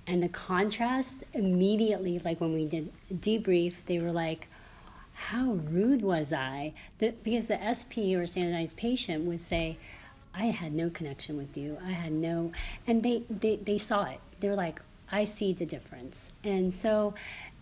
And 0.07 0.23
the 0.23 0.29
contrast 0.29 1.25
immediately, 1.35 2.19
like 2.19 2.41
when 2.41 2.55
we 2.55 2.65
did 2.67 2.91
debrief, 3.13 3.75
they 3.87 3.99
were 3.99 4.13
like, 4.13 4.49
how 5.13 5.53
rude 5.53 6.01
was 6.01 6.33
I? 6.33 6.73
The, 6.99 7.13
because 7.23 7.49
the 7.49 7.61
SP 7.61 8.17
or 8.17 8.27
standardized 8.27 8.79
patient 8.79 9.27
would 9.27 9.41
say, 9.41 9.77
I 10.35 10.47
had 10.47 10.73
no 10.73 10.91
connection 10.91 11.37
with 11.37 11.57
you. 11.57 11.79
I 11.85 11.91
had 11.91 12.13
no, 12.13 12.53
and 12.87 13.03
they, 13.03 13.25
they, 13.29 13.57
they 13.57 13.79
saw 13.79 14.05
it. 14.05 14.21
They're 14.41 14.55
like, 14.55 14.81
I 15.11 15.25
see 15.25 15.53
the 15.53 15.67
difference. 15.67 16.31
And 16.45 16.73
so, 16.73 17.15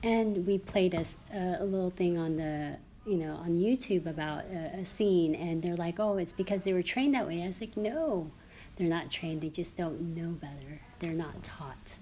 and 0.02 0.46
we 0.46 0.58
played 0.58 0.94
a, 0.94 1.04
a 1.34 1.64
little 1.64 1.90
thing 1.90 2.18
on 2.18 2.36
the, 2.36 2.76
you 3.06 3.16
know, 3.16 3.34
on 3.36 3.58
YouTube 3.58 4.06
about 4.06 4.44
a, 4.52 4.80
a 4.80 4.84
scene, 4.84 5.34
and 5.34 5.62
they're 5.62 5.76
like, 5.76 5.98
oh, 5.98 6.18
it's 6.18 6.32
because 6.32 6.64
they 6.64 6.72
were 6.72 6.82
trained 6.82 7.14
that 7.14 7.26
way. 7.26 7.42
I 7.42 7.46
was 7.46 7.60
like, 7.60 7.76
no, 7.76 8.30
they're 8.76 8.88
not 8.88 9.10
trained. 9.10 9.40
They 9.40 9.48
just 9.48 9.76
don't 9.76 10.14
know 10.14 10.28
better. 10.28 10.80
They're 10.98 11.12
not 11.12 11.42
taught. 11.42 11.96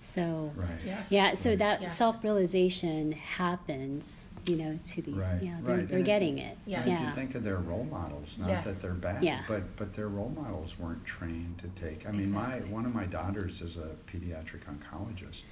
So, 0.00 0.52
Right. 0.56 0.68
Yes. 0.84 1.12
yeah, 1.12 1.34
so 1.34 1.56
that 1.56 1.82
Yes. 1.82 1.96
self 1.96 2.22
realization 2.24 3.12
happens, 3.12 4.24
you 4.46 4.56
know, 4.56 4.78
to 4.86 5.02
these, 5.02 5.14
Right, 5.16 5.42
yeah, 5.42 5.58
they're, 5.62 5.76
right. 5.76 5.88
they're 5.88 6.02
getting 6.02 6.38
you- 6.38 6.44
it. 6.44 6.58
Yeah. 6.66 6.80
If 6.80 6.86
Yeah. 6.86 7.08
you 7.08 7.14
think 7.14 7.34
of 7.34 7.44
their 7.44 7.58
role 7.58 7.84
models, 7.84 8.38
not 8.38 8.48
Yes. 8.48 8.64
that 8.64 8.82
they're 8.82 8.94
bad, 8.94 9.22
Yeah. 9.22 9.42
but 9.46 9.76
but 9.76 9.94
their 9.94 10.08
role 10.08 10.30
models 10.30 10.78
weren't 10.78 11.04
trained 11.04 11.58
to 11.58 11.68
take. 11.80 12.06
I 12.08 12.12
mean, 12.12 12.32
my 12.32 12.60
one 12.62 12.86
of 12.86 12.94
my 12.94 13.04
daughters 13.06 13.60
is 13.60 13.76
a 13.76 13.94
pediatric 14.06 14.62
oncologist, 14.64 15.42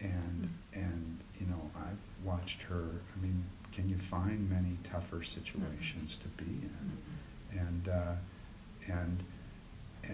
and 0.00 0.48
Mm. 0.72 0.82
and 0.82 1.18
you 1.38 1.46
know 1.46 1.70
I've 1.76 2.24
watched 2.26 2.62
her. 2.62 2.88
I 3.16 3.20
mean, 3.22 3.44
can 3.72 3.88
you 3.88 3.98
find 3.98 4.48
many 4.48 4.78
tougher 4.82 5.22
situations 5.22 6.16
to 6.16 6.28
be 6.42 6.50
in? 6.50 7.58
And 7.58 7.88
uh, 7.88 8.14
and 8.88 9.22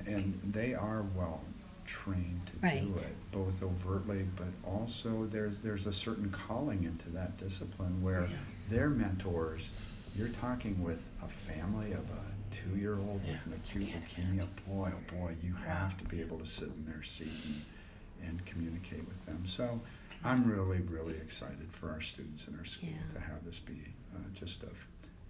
and 0.07 0.41
they 0.53 0.75
are 0.75 1.03
well 1.15 1.41
trained 1.91 2.47
to 2.47 2.53
do 2.69 2.95
it, 2.95 3.17
both 3.33 3.63
overtly, 3.63 4.25
but 4.37 4.47
also 4.69 5.27
there's 5.31 5.61
there's 5.61 5.87
a 5.87 5.93
certain 5.93 6.31
calling 6.31 6.85
into 6.85 7.11
that 7.11 7.37
discipline 7.37 8.01
where 8.03 8.23
Yeah. 8.27 8.37
their 8.69 8.89
mentors. 8.91 9.71
You're 10.17 10.29
talking 10.29 10.83
with 10.83 11.01
a 11.23 11.29
family 11.29 11.93
of 11.93 12.05
a 12.11 12.55
two-year-old 12.55 13.23
Yeah. 13.25 13.33
with 13.33 13.47
an 13.47 13.53
acute 13.55 13.89
Can't 13.89 14.05
leukemia. 14.41 14.47
Boy, 14.67 14.93
oh 14.95 15.15
boy, 15.17 15.35
you 15.43 15.55
have 15.55 15.97
to 15.99 16.05
be 16.05 16.21
able 16.21 16.39
to 16.39 16.47
sit 16.47 16.69
in 16.69 16.85
their 16.85 17.03
seat 17.03 17.33
and, 17.47 18.29
and 18.29 18.47
communicate 18.47 19.07
with 19.07 19.25
them. 19.27 19.43
So 19.47 19.81
I'm 20.25 20.45
really, 20.51 20.79
really 20.83 21.17
excited 21.17 21.69
for 21.73 21.91
our 21.91 22.01
students 22.01 22.47
in 22.49 22.57
our 22.59 22.65
school 22.65 22.91
Yeah. 22.91 23.15
to 23.15 23.21
have 23.21 23.45
this 23.45 23.59
be 23.61 23.83
uh, 24.15 24.19
just 24.35 24.63
a 24.65 24.71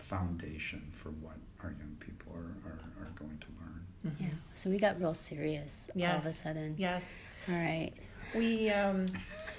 foundation 0.03 0.83
for 0.93 1.11
what 1.11 1.37
our 1.63 1.71
young 1.71 1.97
people 2.01 2.33
are, 2.35 2.71
are, 2.71 2.81
are 3.05 3.11
going 3.17 3.39
to 3.39 3.47
learn. 3.61 3.85
Mhm. 4.07 4.13
Yeah, 4.21 4.27
so 4.55 4.71
we 4.71 4.79
got 4.79 4.99
real 4.99 5.15
serious 5.15 5.91
all 5.97 6.03
of 6.19 6.27
a 6.27 6.33
sudden. 6.33 6.75
Yes. 6.79 7.05
All 7.49 7.55
right. 7.55 7.93
We 8.35 8.71
um, 8.71 9.07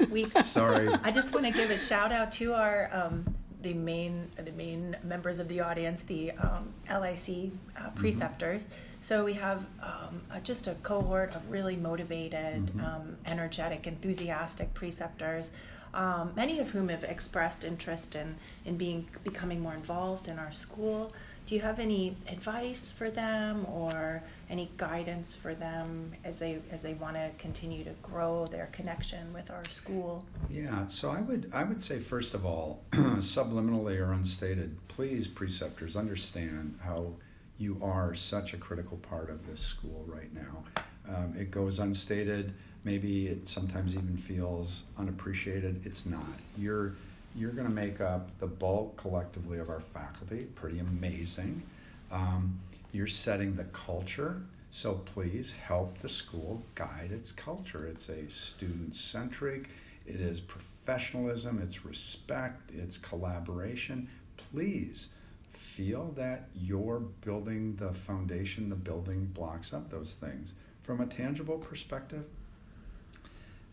we. 0.09 0.29
Sorry. 0.43 0.87
I 1.03 1.11
just 1.11 1.33
want 1.33 1.45
to 1.45 1.51
give 1.51 1.69
a 1.71 1.77
shout 1.77 2.11
out 2.11 2.31
to 2.33 2.53
our 2.53 2.89
um, 2.93 3.35
the 3.61 3.73
main 3.73 4.31
the 4.43 4.51
main 4.53 4.95
members 5.03 5.39
of 5.39 5.47
the 5.47 5.59
audience, 5.59 6.03
the 6.03 6.31
um, 6.31 6.73
LIC 6.89 7.51
uh, 7.77 7.89
preceptors. 7.95 8.67
So 9.01 9.25
we 9.25 9.33
have 9.33 9.65
um, 9.81 10.21
uh, 10.31 10.39
just 10.41 10.67
a 10.67 10.75
cohort 10.83 11.35
of 11.35 11.49
really 11.49 11.75
motivated, 11.75 12.67
Mhm. 12.67 12.83
um, 12.83 13.17
energetic, 13.27 13.87
enthusiastic 13.87 14.73
preceptors. 14.73 15.51
Um, 15.93 16.31
many 16.35 16.59
of 16.59 16.69
whom 16.69 16.87
have 16.89 17.03
expressed 17.03 17.63
interest 17.65 18.15
in, 18.15 18.35
in 18.63 18.77
being 18.77 19.09
becoming 19.23 19.59
more 19.59 19.73
involved 19.73 20.27
in 20.29 20.39
our 20.39 20.51
school. 20.51 21.11
Do 21.45 21.55
you 21.55 21.61
have 21.61 21.79
any 21.79 22.15
advice 22.27 22.91
for 22.91 23.09
them 23.09 23.65
or 23.65 24.23
any 24.49 24.69
guidance 24.77 25.35
for 25.35 25.53
them 25.53 26.11
as 26.23 26.39
they 26.39 26.59
as 26.71 26.81
they 26.81 26.93
want 26.93 27.15
to 27.15 27.29
continue 27.37 27.83
to 27.83 27.91
grow 28.01 28.47
their 28.47 28.67
connection 28.71 29.33
with 29.33 29.49
our 29.51 29.63
school? 29.65 30.23
Yeah, 30.49 30.87
so 30.87 31.09
I 31.09 31.21
would 31.21 31.49
I 31.53 31.63
would 31.63 31.81
say 31.81 31.99
first 31.99 32.33
of 32.33 32.45
all, 32.45 32.83
subliminally 32.91 33.99
or 33.99 34.13
unstated, 34.13 34.77
please 34.87 35.27
preceptors 35.27 35.95
understand 35.95 36.77
how 36.83 37.13
you 37.57 37.77
are 37.81 38.15
such 38.15 38.53
a 38.53 38.57
critical 38.57 38.97
part 38.97 39.29
of 39.29 39.45
this 39.45 39.61
school 39.61 40.03
right 40.07 40.33
now. 40.33 40.63
Um, 41.07 41.35
it 41.37 41.51
goes 41.51 41.79
unstated. 41.79 42.53
Maybe 42.83 43.27
it 43.27 43.47
sometimes 43.47 43.93
even 43.93 44.17
feels 44.17 44.83
unappreciated. 44.97 45.81
It's 45.85 46.05
not. 46.05 46.25
You're 46.57 46.93
you're 47.35 47.51
going 47.51 47.67
to 47.67 47.73
make 47.73 48.01
up 48.01 48.29
the 48.39 48.47
bulk 48.47 48.97
collectively 48.97 49.59
of 49.59 49.69
our 49.69 49.79
faculty. 49.79 50.47
Pretty 50.55 50.79
amazing. 50.79 51.63
Um, 52.11 52.59
you're 52.91 53.07
setting 53.07 53.55
the 53.55 53.63
culture. 53.65 54.41
So 54.71 54.93
please 54.93 55.51
help 55.51 55.97
the 55.99 56.09
school 56.09 56.63
guide 56.75 57.11
its 57.11 57.31
culture. 57.31 57.87
It's 57.87 58.09
a 58.09 58.29
student 58.29 58.95
centric, 58.95 59.69
it 60.07 60.21
is 60.21 60.39
professionalism, 60.39 61.61
it's 61.61 61.85
respect, 61.85 62.71
it's 62.73 62.97
collaboration. 62.97 64.09
Please 64.37 65.09
feel 65.51 66.13
that 66.15 66.47
you're 66.55 67.01
building 67.23 67.75
the 67.75 67.93
foundation, 67.93 68.69
the 68.69 68.75
building 68.75 69.25
blocks 69.33 69.73
of 69.73 69.89
those 69.89 70.13
things. 70.13 70.53
From 70.83 71.01
a 71.01 71.05
tangible 71.05 71.57
perspective, 71.57 72.23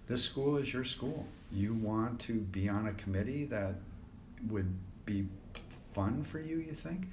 this 0.09 0.25
school 0.25 0.57
is 0.57 0.73
your 0.73 0.85
school. 0.85 1.27
You 1.53 1.75
want 1.75 2.19
to 2.21 2.35
be 2.35 2.69
on 2.69 2.89
a 2.89 2.93
committee 2.95 3.45
that 3.47 3.75
would 4.49 4.73
be 5.05 5.27
fun 5.95 6.25
for 6.25 6.41
you, 6.41 6.59
you 6.59 6.73
think? 6.73 7.09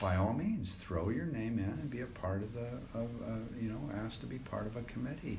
By 0.00 0.16
all 0.16 0.32
means, 0.32 0.74
throw 0.74 1.08
your 1.08 1.26
name 1.26 1.58
in 1.58 1.64
and 1.64 1.90
be 1.90 2.02
a 2.02 2.06
part 2.06 2.42
of 2.42 2.54
the, 2.54 2.68
of, 2.98 3.08
uh, 3.22 3.58
you 3.60 3.68
know, 3.68 3.80
asked 4.04 4.20
to 4.20 4.26
be 4.26 4.38
part 4.38 4.66
of 4.66 4.76
a 4.76 4.82
committee. 4.82 5.38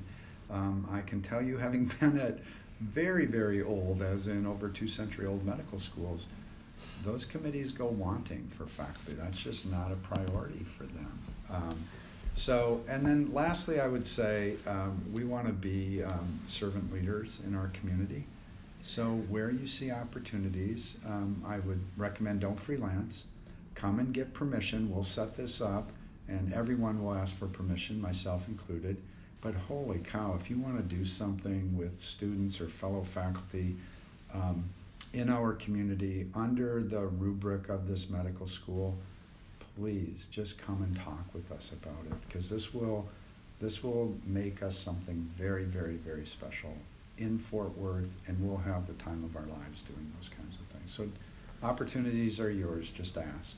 Um, 0.50 0.88
I 0.92 1.02
can 1.02 1.22
tell 1.22 1.42
you, 1.42 1.58
having 1.66 1.92
been 2.00 2.20
at 2.20 2.40
very, 2.82 3.26
very 3.26 3.62
old, 3.62 4.02
as 4.02 4.28
in 4.28 4.46
over 4.46 4.70
two 4.70 4.88
century 4.88 5.26
old 5.26 5.46
medical 5.46 5.78
schools, 5.78 6.28
those 7.06 7.26
committees 7.26 7.72
go 7.72 7.86
wanting 7.86 8.50
for 8.54 8.66
faculty. 8.66 9.14
That's 9.14 9.38
just 9.38 9.72
not 9.72 9.92
a 9.92 9.96
priority 9.96 10.64
for 10.64 10.84
them. 10.84 11.20
Um, 11.50 11.84
so, 12.36 12.82
and 12.88 13.06
then 13.06 13.34
lastly, 13.34 13.80
I 13.80 13.88
would 13.88 14.06
say 14.06 14.56
um, 14.68 15.02
we 15.14 15.24
want 15.24 15.48
to 15.48 15.54
be 15.54 16.04
um, 16.04 16.40
servant 16.48 16.94
leaders 16.94 17.40
in 17.46 17.56
our 17.56 17.68
community. 17.70 18.24
So, 18.82 19.06
where 19.30 19.52
you 19.52 19.68
see 19.68 19.92
opportunities, 19.92 20.94
um, 21.06 21.44
I 21.46 21.60
would 21.60 21.82
recommend 21.98 22.40
don't 22.42 22.60
freelance. 22.60 23.26
Come 23.76 24.00
and 24.00 24.14
get 24.14 24.34
permission. 24.34 24.90
We'll 24.90 25.04
set 25.04 25.36
this 25.36 25.62
up, 25.62 25.92
and 26.28 26.54
everyone 26.54 27.04
will 27.04 27.14
ask 27.14 27.36
for 27.36 27.48
permission, 27.48 28.00
myself 28.00 28.48
included. 28.48 28.98
But 29.42 29.56
holy 29.56 30.00
cow, 30.00 30.38
if 30.40 30.50
you 30.50 30.60
want 30.60 30.78
to 30.78 30.96
do 30.96 31.06
something 31.06 31.78
with 31.78 32.02
students 32.02 32.60
or 32.60 32.68
fellow 32.68 33.04
faculty 33.04 33.76
um, 34.34 34.66
in 35.14 35.30
our 35.30 35.54
community 35.54 36.28
under 36.36 36.84
the 36.84 37.08
rubric 37.08 37.70
of 37.70 37.88
this 37.88 38.10
medical 38.10 38.48
school, 38.48 38.98
please 39.80 40.28
just 40.32 40.58
come 40.58 40.82
and 40.84 40.96
talk 40.96 41.34
with 41.34 41.52
us 41.52 41.72
about 41.72 42.06
it 42.06 42.28
because 42.28 42.50
this 42.50 42.74
will 42.74 43.08
this 43.60 43.84
will 43.84 44.14
make 44.26 44.62
us 44.62 44.78
something 44.78 45.30
very 45.38 45.64
very 45.64 45.96
very 45.96 46.26
special 46.26 46.76
in 47.18 47.38
Fort 47.38 47.78
Worth 47.78 48.16
and 48.28 48.38
we'll 48.42 48.58
have 48.58 48.88
the 48.88 48.94
time 48.94 49.24
of 49.24 49.36
our 49.36 49.48
lives 49.60 49.82
doing 49.84 50.12
those 50.18 50.30
kinds 50.30 50.56
of 50.56 50.66
things. 50.68 50.94
So 50.94 51.10
opportunities 51.62 52.40
are 52.40 52.50
yours, 52.50 52.90
just 52.90 53.18
ask. 53.18 53.56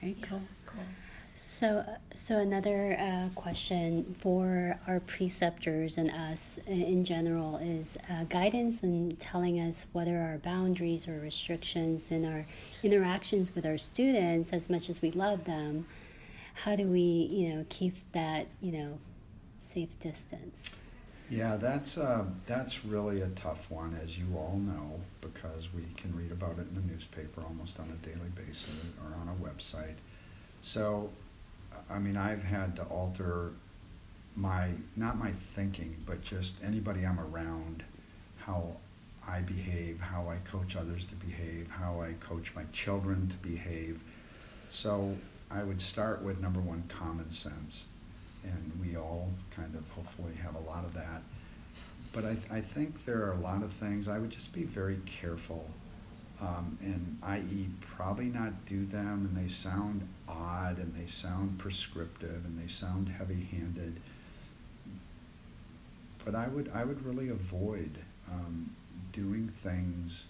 Very 0.00 0.16
cool. 0.20 0.38
Yes, 0.38 0.48
cool. 0.66 0.82
So, 1.38 1.84
so 2.12 2.38
another 2.38 2.98
uh, 2.98 3.28
question 3.36 4.16
for 4.18 4.76
our 4.88 4.98
preceptors 4.98 5.96
and 5.96 6.10
us 6.10 6.58
in 6.66 7.04
general 7.04 7.58
is 7.58 7.96
uh, 8.10 8.24
guidance 8.24 8.82
and 8.82 9.16
telling 9.20 9.60
us 9.60 9.86
what 9.92 10.08
are 10.08 10.18
our 10.18 10.38
boundaries 10.38 11.06
or 11.06 11.20
restrictions 11.20 12.10
in 12.10 12.24
our 12.24 12.44
interactions 12.82 13.54
with 13.54 13.66
our 13.66 13.78
students. 13.78 14.52
As 14.52 14.68
much 14.68 14.90
as 14.90 15.00
we 15.00 15.12
love 15.12 15.44
them, 15.44 15.86
how 16.54 16.74
do 16.74 16.88
we, 16.88 17.00
you 17.00 17.54
know, 17.54 17.64
keep 17.68 17.94
that, 18.14 18.48
you 18.60 18.72
know, 18.72 18.98
safe 19.60 19.96
distance? 20.00 20.74
Yeah, 21.30 21.54
that's 21.54 21.98
uh, 21.98 22.24
that's 22.46 22.84
really 22.84 23.20
a 23.20 23.28
tough 23.28 23.70
one, 23.70 23.96
as 24.02 24.18
you 24.18 24.26
all 24.34 24.58
know, 24.60 25.00
because 25.20 25.68
we 25.72 25.84
can 25.96 26.16
read 26.16 26.32
about 26.32 26.58
it 26.58 26.66
in 26.68 26.74
the 26.74 26.92
newspaper 26.92 27.44
almost 27.44 27.78
on 27.78 27.88
a 27.90 28.06
daily 28.06 28.30
basis 28.34 28.86
or 29.04 29.14
on 29.20 29.28
a 29.28 29.34
website. 29.40 29.94
So 30.62 31.10
I 31.90 31.98
mean, 31.98 32.16
I've 32.16 32.42
had 32.42 32.76
to 32.76 32.82
alter 32.84 33.52
my, 34.36 34.70
not 34.96 35.18
my 35.18 35.32
thinking, 35.54 35.96
but 36.06 36.22
just 36.22 36.54
anybody 36.62 37.04
I'm 37.04 37.18
around, 37.18 37.82
how 38.38 38.76
I 39.26 39.40
behave, 39.40 40.00
how 40.00 40.28
I 40.28 40.36
coach 40.48 40.76
others 40.76 41.06
to 41.06 41.14
behave, 41.16 41.68
how 41.70 42.00
I 42.00 42.12
coach 42.20 42.52
my 42.54 42.64
children 42.72 43.28
to 43.28 43.36
behave. 43.36 44.00
So 44.70 45.16
I 45.50 45.62
would 45.62 45.80
start 45.80 46.22
with 46.22 46.40
number 46.40 46.60
one, 46.60 46.84
common 46.88 47.30
sense. 47.32 47.86
And 48.44 48.72
we 48.80 48.96
all 48.96 49.30
kind 49.54 49.74
of 49.74 49.88
hopefully 49.90 50.34
have 50.42 50.54
a 50.54 50.60
lot 50.60 50.84
of 50.84 50.94
that. 50.94 51.22
But 52.12 52.24
I, 52.24 52.36
I 52.50 52.60
think 52.60 53.04
there 53.04 53.24
are 53.24 53.32
a 53.32 53.40
lot 53.40 53.62
of 53.62 53.72
things 53.72 54.08
I 54.08 54.18
would 54.18 54.30
just 54.30 54.52
be 54.52 54.62
very 54.62 54.98
careful 55.04 55.68
um, 56.40 56.78
and 56.80 57.18
i.e., 57.22 57.68
probably 57.96 58.26
not 58.26 58.64
do 58.66 58.86
them, 58.86 59.28
and 59.28 59.44
they 59.44 59.48
sound 59.48 60.06
odd, 60.28 60.78
and 60.78 60.94
they 60.94 61.10
sound 61.10 61.58
prescriptive, 61.58 62.44
and 62.44 62.62
they 62.62 62.68
sound 62.68 63.08
heavy-handed. 63.08 64.00
But 66.24 66.34
I 66.34 66.48
would 66.48 66.70
I 66.74 66.84
would 66.84 67.04
really 67.04 67.30
avoid 67.30 67.90
um, 68.30 68.70
doing 69.12 69.50
things 69.62 70.26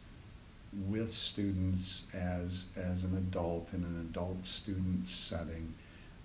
with 0.88 1.12
students 1.12 2.04
as 2.14 2.66
as 2.76 3.04
an 3.04 3.16
adult 3.16 3.68
in 3.72 3.82
an 3.82 4.08
adult 4.10 4.44
student 4.44 5.08
setting. 5.08 5.74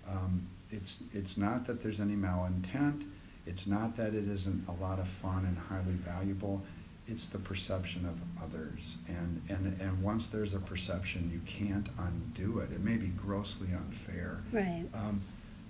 Um, 0.08 0.46
it's 0.70 1.02
it's 1.12 1.36
not 1.36 1.66
that 1.66 1.82
there's 1.82 2.00
any 2.00 2.14
malintent. 2.14 3.04
It's 3.46 3.66
not 3.66 3.96
that 3.96 4.14
it 4.14 4.26
isn't 4.28 4.66
a 4.68 4.72
lot 4.82 4.98
of 4.98 5.06
fun 5.06 5.44
and 5.44 5.58
highly 5.58 5.92
valuable 5.92 6.62
it's 7.06 7.26
the 7.26 7.38
perception 7.38 8.06
of 8.06 8.14
others. 8.42 8.96
And, 9.08 9.42
and 9.48 9.80
and 9.80 10.02
once 10.02 10.26
there's 10.28 10.54
a 10.54 10.58
perception 10.58 11.30
you 11.32 11.40
can't 11.46 11.88
undo 11.98 12.60
it. 12.60 12.70
It 12.72 12.80
may 12.80 12.96
be 12.96 13.08
grossly 13.08 13.68
unfair. 13.74 14.38
Right. 14.52 14.84
Um, 14.94 15.20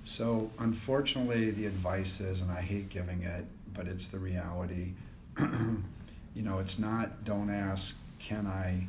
so 0.05 0.51
unfortunately 0.59 1.51
the 1.51 1.66
advice 1.66 2.20
is 2.20 2.42
and 2.42 2.51
i 2.51 2.61
hate 2.61 2.90
giving 2.90 3.23
it 3.23 3.47
but 3.73 3.87
it's 3.88 4.09
the 4.09 4.18
reality. 4.18 4.92
You 6.37 6.42
know 6.42 6.59
it's 6.59 6.81
not 6.81 7.25
don't 7.25 7.49
ask 7.49 7.97
can 8.18 8.44
i 8.49 8.85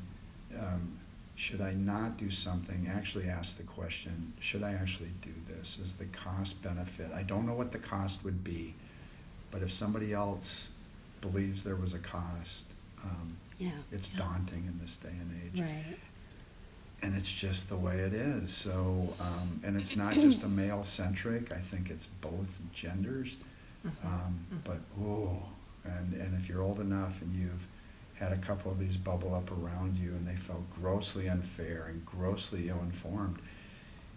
um, 0.58 0.98
should 1.36 1.62
i 1.62 1.74
not 1.74 2.18
do 2.18 2.32
something? 2.32 2.90
Actually 2.92 3.30
ask 3.30 3.58
the 3.58 3.64
question 3.64 4.34
should 4.40 4.64
i 4.64 4.74
actually 4.74 5.12
do 5.22 5.30
this? 5.48 5.78
Is 5.80 5.92
the 5.94 6.06
cost 6.06 6.60
benefit? 6.64 7.12
I 7.14 7.22
don't 7.22 7.46
know 7.46 7.54
what 7.54 7.72
the 7.72 7.78
cost 7.78 8.24
would 8.24 8.44
be 8.44 8.74
but 9.52 9.62
if 9.62 9.72
somebody 9.72 10.12
else 10.12 10.72
believes 11.30 11.64
there 11.64 11.76
was 11.76 11.94
a 11.94 12.00
cost. 12.00 12.64
Um, 13.04 13.38
yeah. 13.58 13.72
It's 13.92 14.12
yeah. 14.12 14.20
daunting 14.20 14.66
in 14.68 14.80
this 14.82 14.96
day 14.98 15.10
and 15.10 15.42
age. 15.46 15.62
Right. 15.62 15.98
And 17.02 17.16
it's 17.16 17.32
just 17.32 17.70
the 17.70 17.76
way 17.76 18.00
it 18.00 18.14
is. 18.14 18.52
So, 18.52 19.14
um, 19.20 19.60
and 19.64 19.80
it's 19.80 19.96
not 19.96 20.14
just 20.14 20.44
a 20.44 20.48
male 20.62 20.84
centric. 20.84 21.52
I 21.52 21.60
think 21.60 21.90
it's 21.90 22.08
both 22.22 22.60
genders. 22.74 23.36
Mm-hmm. 23.86 24.08
Um, 24.08 24.40
but 24.64 24.80
oh, 25.02 25.38
and 25.84 26.14
and 26.14 26.36
if 26.40 26.50
you're 26.50 26.64
old 26.64 26.80
enough 26.80 27.22
and 27.22 27.36
you've 27.36 27.68
had 28.16 28.32
a 28.32 28.38
couple 28.38 28.72
of 28.72 28.80
these 28.80 28.98
bubble 28.98 29.36
up 29.36 29.52
around 29.52 29.98
you 29.98 30.10
and 30.10 30.28
they 30.28 30.36
felt 30.36 30.64
grossly 30.82 31.28
unfair 31.28 31.88
and 31.90 32.04
grossly 32.06 32.70
ill-informed, 32.70 33.40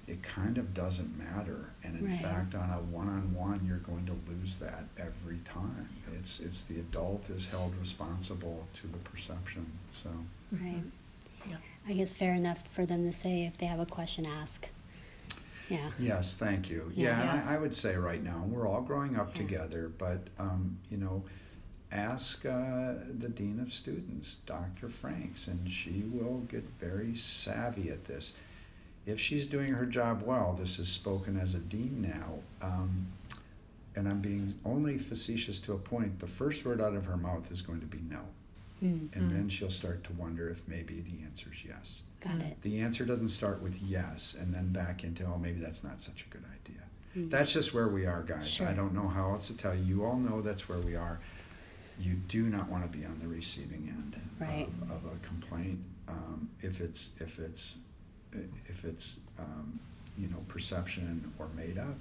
it 0.09 0.23
kind 0.23 0.57
of 0.59 0.73
doesn't 0.75 1.17
matter. 1.19 1.67
And 1.85 1.99
in 1.99 2.07
right. 2.07 2.19
fact, 2.21 2.55
on 2.55 2.71
a 2.71 2.81
one-on-one, 2.91 3.65
you're 3.67 3.79
going 3.79 4.07
to 4.07 4.17
lose 4.31 4.57
that 4.57 4.85
every 4.99 5.39
time. 5.45 5.89
It's 6.19 6.41
it's 6.41 6.63
the 6.63 6.81
adult 6.81 7.29
is 7.31 7.47
held 7.47 7.75
responsible 7.81 8.67
to 8.75 8.87
the 8.87 8.99
perception. 8.99 9.67
So 9.93 10.09
right. 10.53 10.83
Yeah. 11.49 11.57
I 11.87 11.93
guess 11.93 12.13
fair 12.13 12.35
enough 12.35 12.63
for 12.73 12.85
them 12.87 13.05
to 13.07 13.13
say 13.13 13.45
if 13.45 13.59
they 13.59 13.67
have 13.67 13.81
a 13.81 13.87
question, 13.87 14.27
ask. 14.27 14.69
Yeah. 15.69 15.91
yes, 15.99 16.35
thank 16.35 16.71
you. 16.71 16.91
Yeah. 16.95 17.09
Yeah, 17.11 17.21
and 17.21 17.41
Yes. 17.41 17.47
I, 17.49 17.55
I 17.55 17.59
would 17.59 17.75
say 17.75 17.97
right 17.97 18.23
now 18.25 18.43
we're 18.49 18.67
all 18.67 18.81
growing 18.81 19.17
up 19.17 19.33
Yeah. 19.35 19.43
together, 19.43 19.91
but 19.99 20.21
um, 20.39 20.79
you 20.91 20.97
know, 20.97 21.23
ask 21.93 22.45
uh, 22.47 22.95
the 23.19 23.29
dean 23.29 23.61
of 23.61 23.73
students, 23.73 24.37
Dr. 24.47 24.89
Franks, 24.89 25.47
and 25.49 25.71
she 25.71 26.05
will 26.11 26.39
get 26.51 26.65
very 26.81 27.15
savvy 27.15 27.91
at 27.91 28.05
this. 28.07 28.35
If 29.09 29.19
she's 29.19 29.47
doing 29.47 29.73
her 29.73 29.87
job 29.87 30.23
well, 30.23 30.57
this 30.61 30.79
is 30.79 30.89
spoken 30.89 31.39
as 31.41 31.55
a 31.55 31.59
dean 31.59 32.03
now. 32.15 32.67
Um, 32.67 33.07
and 33.97 34.07
I'm 34.07 34.21
being 34.21 34.55
only 34.67 34.99
facetious 34.99 35.59
to 35.61 35.73
a 35.73 35.79
point, 35.79 36.19
the 36.21 36.27
first 36.27 36.65
word 36.65 36.81
out 36.81 36.95
of 36.95 37.07
her 37.07 37.17
mouth 37.17 37.51
is 37.51 37.63
going 37.63 37.81
to 37.81 37.87
be 37.87 38.01
no. 38.11 38.21
Mm. 38.85 39.09
and 39.17 39.29
then 39.29 39.49
she'll 39.49 39.71
start 39.71 40.05
to 40.05 40.13
wonder 40.23 40.49
if 40.49 40.63
maybe 40.69 41.01
the 41.01 41.25
answer 41.25 41.49
is 41.53 41.65
yes. 41.67 42.03
Got 42.21 42.41
it. 42.43 42.63
The 42.63 42.79
answer 42.81 43.05
doesn't 43.05 43.31
start 43.31 43.61
with 43.61 43.77
yes 43.83 44.37
and 44.39 44.55
then 44.55 44.69
back 44.73 45.03
into, 45.03 45.25
oh, 45.25 45.37
maybe 45.37 45.59
that's 45.59 45.83
not 45.83 46.01
such 46.01 46.25
a 46.25 46.33
good 46.33 46.45
idea. 46.45 46.83
Mm. 47.17 47.29
That's 47.29 47.53
just 47.53 47.75
where 47.75 47.89
we 47.89 48.07
are, 48.07 48.23
guys. 48.23 48.49
Sure. 48.49 48.69
I 48.69 48.75
don't 48.75 48.95
know 48.95 49.09
how 49.09 49.31
else 49.33 49.49
to 49.49 49.57
tell 49.57 49.75
you. 49.75 49.83
You 49.83 50.05
all 50.05 50.17
know 50.17 50.41
that's 50.43 50.69
where 50.69 50.79
we 50.79 50.95
are. 50.95 51.19
You 51.99 52.15
do 52.29 52.45
not 52.45 52.69
want 52.69 52.85
to 52.91 52.97
be 52.97 53.05
on 53.05 53.19
the 53.19 53.27
receiving 53.27 53.89
end 53.93 54.21
Right. 54.39 54.69
of, 54.83 54.91
of 54.93 55.13
a 55.13 55.27
complaint. 55.27 55.81
Um, 56.07 56.49
if 56.63 56.81
it's 56.81 57.11
if 57.19 57.41
it's 57.41 57.75
if 58.69 58.85
it's 58.85 59.17
um, 59.39 59.79
you 60.19 60.29
know 60.29 60.39
perception 60.49 61.31
or 61.39 61.49
made 61.57 61.79
up, 61.79 61.97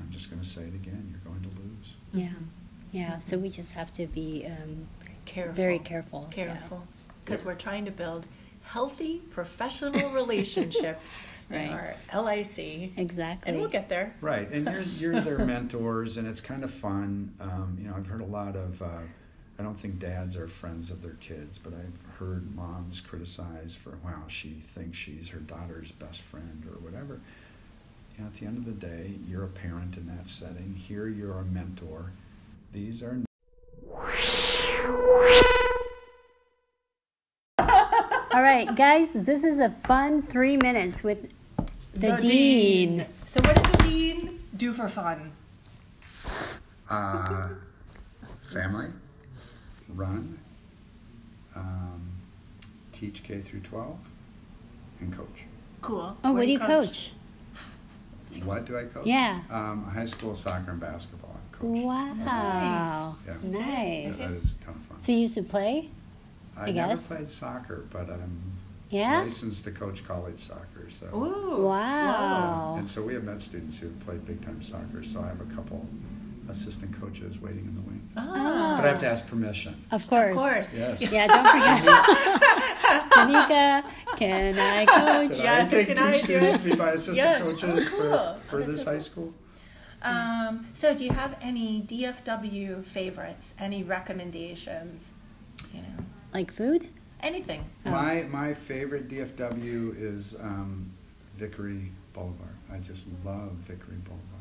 I'm 0.00 0.10
just 0.10 0.30
going 0.30 0.42
to 0.42 0.48
say 0.48 0.62
it 0.62 0.74
again. 0.74 1.08
You're 1.10 1.32
going 1.32 1.42
to 1.42 1.56
lose. 1.60 1.94
Yeah. 2.12 2.28
Yeah. 2.92 3.18
So 3.18 3.38
we 3.38 3.48
just 3.48 3.72
have 3.72 3.92
to 3.94 4.06
be 4.06 4.46
um, 4.46 4.86
Careful. 5.24 5.54
very 5.54 5.78
careful. 5.78 6.28
Careful. 6.30 6.82
Because 7.24 7.40
Yeah. 7.40 7.46
we're 7.46 7.54
trying 7.54 7.84
to 7.86 7.90
build 7.90 8.26
healthy 8.64 9.18
professional 9.30 10.10
relationships 10.12 11.18
Right. 11.50 11.70
our 12.12 12.22
LIC. 12.24 12.92
Exactly. 12.96 13.50
And 13.50 13.60
we'll 13.60 13.68
get 13.68 13.88
there. 13.90 14.14
Right, 14.22 14.50
and 14.50 14.66
you're 14.98 15.12
you're 15.12 15.20
their 15.20 15.38
mentors, 15.44 16.16
and 16.16 16.26
it's 16.26 16.40
kind 16.40 16.64
of 16.64 16.70
fun. 16.72 17.34
Um, 17.40 17.76
you 17.80 17.88
know, 17.88 17.94
I've 17.96 18.06
heard 18.06 18.22
a 18.22 18.26
lot 18.26 18.56
of. 18.56 18.80
Uh, 18.80 18.86
I 19.58 19.62
don't 19.62 19.78
think 19.78 19.98
dads 19.98 20.36
are 20.36 20.48
friends 20.48 20.90
of 20.90 21.02
their 21.02 21.16
kids, 21.20 21.58
but 21.58 21.72
I've 21.74 22.18
heard 22.18 22.54
moms 22.56 23.00
criticize 23.00 23.76
for, 23.76 23.90
wow, 24.04 24.22
she 24.26 24.62
thinks 24.74 24.98
she's 24.98 25.28
her 25.28 25.40
daughter's 25.40 25.92
best 25.92 26.22
friend 26.22 26.66
or 26.70 26.78
whatever. 26.80 27.20
You 28.16 28.24
know, 28.24 28.26
at 28.26 28.34
the 28.34 28.46
end 28.46 28.58
of 28.58 28.64
the 28.64 28.72
day, 28.72 29.12
you're 29.28 29.44
a 29.44 29.48
parent 29.48 29.96
in 29.96 30.06
that 30.06 30.28
setting. 30.28 30.74
Here, 30.74 31.06
you're 31.08 31.38
a 31.38 31.44
mentor. 31.44 32.12
These 32.72 33.02
are 33.02 33.20
All 38.34 38.42
right, 38.42 38.74
guys. 38.74 39.12
This 39.12 39.44
is 39.44 39.58
a 39.58 39.70
fun 39.70 40.22
three 40.22 40.56
minutes 40.56 41.02
with 41.02 41.28
the, 41.94 42.16
dean. 42.16 43.06
So, 43.26 43.40
what 43.42 43.56
does 43.56 43.72
the 43.72 43.82
dean 43.84 44.40
do 44.56 44.72
for 44.72 44.88
fun? 44.88 45.32
uh, 46.92 47.48
family, 48.42 48.88
run, 49.94 50.38
um, 51.56 52.10
teach 52.92 53.22
K 53.22 53.40
through 53.40 53.60
12, 53.60 53.96
and 55.00 55.12
coach. 55.16 55.44
Cool. 55.80 56.16
Oh, 56.22 56.32
what, 56.32 56.42
do 56.46 56.52
you 56.52 56.58
coach? 56.58 57.12
What 58.44 58.64
do 58.64 58.78
I 58.78 58.84
coach? 58.84 59.04
Yeah. 59.06 59.40
Um, 59.50 59.84
high 59.84 60.06
school 60.06 60.34
soccer 60.34 60.70
and 60.70 60.80
basketball. 60.80 61.34
I've 61.36 61.58
coached. 61.58 61.84
Wow. 61.84 63.14
Yeah. 63.26 63.34
Nice. 63.42 64.18
That 64.18 64.30
is 64.30 64.52
a 64.52 64.64
ton 64.64 64.74
of 64.74 64.80
fun. 64.88 65.00
So 65.00 65.12
you 65.12 65.18
used 65.18 65.34
to 65.34 65.42
play? 65.42 65.88
I, 66.56 66.68
I 66.68 66.70
never 66.70 66.88
guess. 66.90 67.08
played 67.08 67.28
soccer, 67.28 67.84
but 67.90 68.08
I'm 68.08 68.40
Yeah. 68.90 69.20
licensed 69.22 69.64
to 69.64 69.70
coach 69.72 70.04
college 70.06 70.40
soccer. 70.46 70.88
So, 70.88 71.06
Ooh. 71.14 71.66
Wow. 71.66 72.76
and 72.78 72.88
so 72.88 73.02
we 73.02 73.14
have 73.14 73.24
med 73.24 73.42
students 73.42 73.78
who 73.78 73.88
have 73.88 74.00
played 74.00 74.24
big 74.26 74.42
time 74.44 74.62
soccer. 74.62 75.02
So 75.02 75.20
I 75.20 75.26
have 75.28 75.40
a 75.40 75.54
couple 75.54 75.86
assistant 76.48 76.98
coaches 77.00 77.40
waiting 77.40 77.64
in 77.66 77.74
the 77.74 77.80
wings. 77.82 78.10
Ah. 78.16 78.76
But 78.76 78.84
I 78.86 78.88
have 78.88 79.00
to 79.00 79.08
ask 79.08 79.26
permission. 79.26 79.74
Of 79.90 80.06
course. 80.06 80.32
Of 80.32 80.38
course. 80.38 80.74
Yes. 80.74 81.12
Yeah, 81.12 81.26
don't 81.26 81.46
forget. 81.46 82.62
Danica, 83.12 83.84
can 84.16 84.58
I 84.58 84.84
coach? 85.28 85.36
Did 85.36 85.44
Yes, 85.44 85.68
I 85.68 85.70
take 85.70 85.86
can 85.88 85.96
two 85.96 86.02
I 86.04 86.12
students 86.12 86.54
it? 86.54 86.58
to 86.58 86.64
be 86.64 86.76
my 86.76 86.90
assistant 86.90 87.16
Yeah. 87.16 87.40
coaches 87.40 87.62
Oh, 87.64 87.90
cool. 87.90 88.00
for, 88.00 88.14
Oh, 88.14 88.36
for 88.50 88.56
that's 88.58 88.70
this 88.70 88.80
so 88.82 88.86
high 88.86 88.92
cool. 88.96 89.00
school? 89.00 89.34
Um, 90.02 90.66
so, 90.74 90.94
do 90.94 91.04
you 91.04 91.12
have 91.12 91.36
any 91.40 91.82
DFW 91.82 92.84
favorites? 92.84 93.52
Any 93.58 93.82
recommendations? 93.84 95.04
You 95.72 95.80
know, 95.82 96.04
Like 96.34 96.52
food? 96.52 96.88
anything. 97.20 97.64
Oh. 97.86 97.90
My 97.90 98.24
my 98.30 98.52
favorite 98.52 99.08
DFW 99.08 99.94
is 99.96 100.34
um, 100.40 100.90
Vickery 101.36 101.92
Boulevard. 102.14 102.56
I 102.72 102.78
just 102.78 103.06
love 103.24 103.52
Vickery 103.52 103.96
Boulevard. 104.04 104.31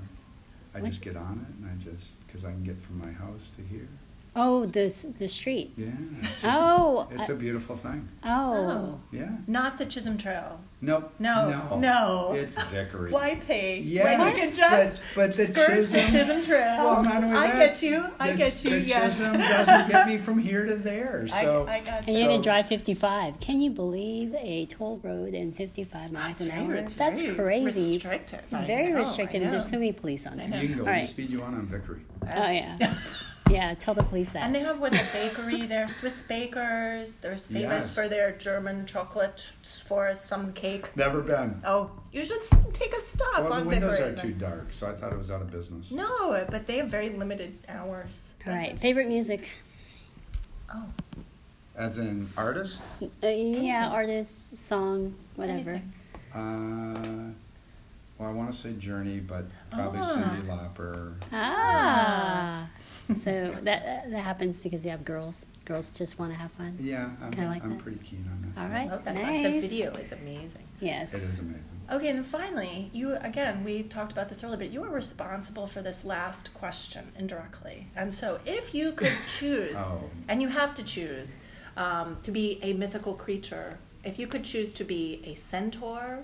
I 0.74 0.80
What? 0.80 0.90
just 0.90 1.02
get 1.02 1.16
on 1.18 1.46
it 1.46 1.54
and 1.56 1.70
I 1.70 1.84
just 1.84 2.14
because 2.26 2.46
I 2.46 2.52
can 2.52 2.64
get 2.64 2.82
from 2.82 3.00
my 3.00 3.12
house 3.12 3.52
to 3.58 3.62
here. 3.64 3.88
Oh, 4.36 4.66
the 4.66 4.84
s- 4.86 5.06
the 5.20 5.28
street. 5.28 5.74
Yeah. 5.76 5.88
It's, 6.22 6.42
just- 6.42 6.46
Oh, 6.46 7.08
it's 7.12 7.30
I- 7.30 7.34
a 7.34 7.36
beautiful 7.36 7.76
thing. 7.76 8.08
Oh. 8.24 8.30
oh. 8.30 9.00
Yeah. 9.12 9.32
Not 9.48 9.78
the 9.78 9.86
Chisholm 9.86 10.18
Trail. 10.18 10.60
Nope. 10.84 11.14
No, 11.20 11.48
No. 11.70 11.80
no. 11.80 12.34
It's 12.34 12.60
Vickery. 12.64 13.12
Why 13.12 13.36
pay 13.36 13.78
Yeah, 13.82 14.18
when 14.20 14.30
you 14.34 14.42
can 14.42 14.52
just 14.54 15.00
but- 15.16 15.28
but 15.28 15.34
the 15.36 15.46
skirt 15.46 15.68
Chisholm- 15.68 16.06
the 16.06 16.12
Chisholm 16.12 16.42
Trail? 16.42 16.78
Well, 16.84 17.04
not 17.04 17.24
only 17.24 17.38
I 17.38 17.48
that, 17.52 17.58
get 17.60 17.84
you. 17.84 18.06
I 18.20 18.32
the- 18.32 18.38
get 18.38 18.64
you. 18.66 18.72
The 18.72 18.80
yes. 18.82 19.20
Chisholm 19.20 19.38
doesn't 19.38 19.90
get 19.92 20.08
me 20.08 20.18
from 20.18 20.40
here 20.40 20.66
to 20.66 20.76
there. 20.78 21.28
I- 21.34 21.44
So 21.44 21.68
I, 21.70 21.82
got 21.82 22.00
And 22.00 22.08
you. 22.10 22.14
you're 22.16 22.24
So- 22.24 22.30
gonna 22.32 22.42
drive 22.44 22.68
55. 22.68 23.40
Can 23.40 23.62
you 23.62 23.70
believe 23.70 24.34
a 24.34 24.66
toll 24.66 25.00
road 25.04 25.36
in 25.36 25.52
55 25.52 26.12
miles 26.12 26.32
It's 26.32 26.42
an 26.42 26.48
very- 26.48 26.60
hour? 26.62 26.74
it's 26.76 26.94
That's 26.94 27.22
very 27.22 27.36
crazy. 27.36 27.90
Restrictive. 27.94 28.42
It's 28.52 28.62
I 28.62 28.66
very 28.66 28.90
know, 28.90 28.96
I 28.98 29.00
restrictive. 29.02 29.44
and 29.44 29.54
There's 29.54 29.72
know. 29.72 29.78
so 29.78 29.80
many 29.80 29.92
police 29.92 30.26
on 30.26 30.40
I 30.40 30.44
it. 30.46 30.50
know. 30.50 30.60
you 30.62 30.68
can 30.70 30.78
go. 30.78 30.84
All 30.84 30.88
We 30.88 30.94
right. 30.94 31.08
speed 31.08 31.30
you 31.30 31.44
on 31.44 31.54
on 31.54 31.68
Vickery. 31.68 32.00
Uh, 32.24 32.32
oh 32.36 32.50
yeah. 32.50 32.94
yeah. 33.52 33.74
Tell 33.76 33.94
the 33.94 34.04
police 34.04 34.30
that. 34.32 34.44
And 34.44 34.56
they 34.56 34.62
have 34.62 34.80
what 34.80 34.94
a 34.94 35.04
bakery 35.14 35.64
there, 35.66 35.88
Swiss 35.88 36.24
bakers. 36.24 37.14
They're 37.22 37.38
famous 37.38 37.62
Yes. 37.86 37.96
for 37.96 38.08
their 38.08 38.32
German 38.34 38.86
chocolate 38.86 39.50
for 39.86 40.14
some 40.14 40.54
cake. 40.54 40.96
Never 40.96 41.22
been. 41.22 41.62
Oh, 41.66 41.92
you 42.12 42.24
should 42.26 42.42
take 42.74 42.94
a 42.94 43.02
stop 43.02 43.44
Well, 43.44 43.54
on 43.54 43.64
the 43.64 43.70
windows 43.70 43.98
Vickery. 44.00 44.14
are 44.14 44.16
too 44.22 44.34
dark, 44.34 44.68
so 44.74 44.90
I 44.90 44.94
thought 44.94 45.12
it 45.14 45.18
was 45.18 45.30
out 45.32 45.42
of 45.42 45.52
business. 45.52 45.92
No, 45.92 46.46
but 46.50 46.66
they 46.68 46.78
have 46.78 46.88
very 46.88 47.10
limited 47.10 47.58
hours. 47.68 48.34
All 48.48 48.54
right. 48.54 48.78
Favorite 48.80 49.08
music? 49.08 49.50
Oh, 50.74 50.84
As 51.76 51.98
in 51.98 52.28
artist? 52.38 52.82
Uh, 53.24 53.28
yeah, 53.28 53.90
artist, 53.90 54.36
song, 54.58 55.14
whatever. 55.36 55.72
Anything. 55.72 55.94
Uh, 56.34 57.34
well, 58.18 58.30
I 58.30 58.34
want 58.34 58.52
to 58.54 58.58
say 58.58 58.74
Journey, 58.74 59.20
but 59.20 59.46
probably 59.72 60.00
Ah. 60.02 60.14
Cyndi 60.16 60.46
Lauper. 60.48 61.16
Ah. 61.34 61.91
so 63.24 63.52
that 63.64 64.10
that 64.12 64.24
happens 64.24 64.60
because 64.62 64.84
you 64.86 64.92
have 64.92 65.04
girls. 65.06 65.46
Girls 65.66 65.90
just 65.90 66.18
want 66.20 66.32
to 66.34 66.38
have 66.38 66.52
fun. 66.54 66.76
Yeah, 66.80 67.10
I'm, 67.22 67.32
Kinda 67.32 67.50
like 67.50 67.64
I'm 67.64 67.72
that. 67.72 67.80
pretty 67.80 68.00
keen 68.00 68.26
on 68.32 68.54
that. 68.56 68.62
All 68.62 68.68
so 68.68 68.74
right. 68.74 68.90
love 68.90 69.06
that. 69.06 69.16
Nice. 69.16 69.62
The 69.62 69.68
video 69.68 69.94
is 69.96 70.12
amazing. 70.12 70.64
Yes. 70.80 71.14
It 71.14 71.22
is 71.24 71.40
amazing. 71.40 71.64
Okay, 71.92 72.08
and 72.08 72.18
then 72.20 72.24
finally, 72.26 72.90
you 72.94 73.16
again, 73.16 73.64
we 73.64 73.84
talked 73.84 74.12
about 74.12 74.30
this 74.30 74.44
earlier, 74.44 74.58
but 74.58 74.72
you 74.72 74.84
are 74.84 74.90
responsible 74.90 75.68
for 75.68 75.82
this 75.82 76.04
last 76.06 76.54
question 76.54 77.12
indirectly. 77.18 77.88
And 77.96 78.14
so, 78.14 78.40
if 78.46 78.74
you 78.74 78.92
could 78.94 79.12
choose, 79.28 79.78
Oh. 79.78 80.10
and 80.28 80.42
you 80.42 80.48
have 80.48 80.74
to 80.76 80.84
choose, 80.84 81.40
um, 81.78 82.18
to 82.24 82.32
be 82.32 82.60
a 82.64 82.74
mythical 82.74 83.14
creature, 83.14 83.78
if 84.04 84.18
you 84.18 84.26
could 84.28 84.44
choose 84.44 84.74
to 84.76 84.84
be 84.84 85.22
a 85.26 85.36
centaur 85.36 86.20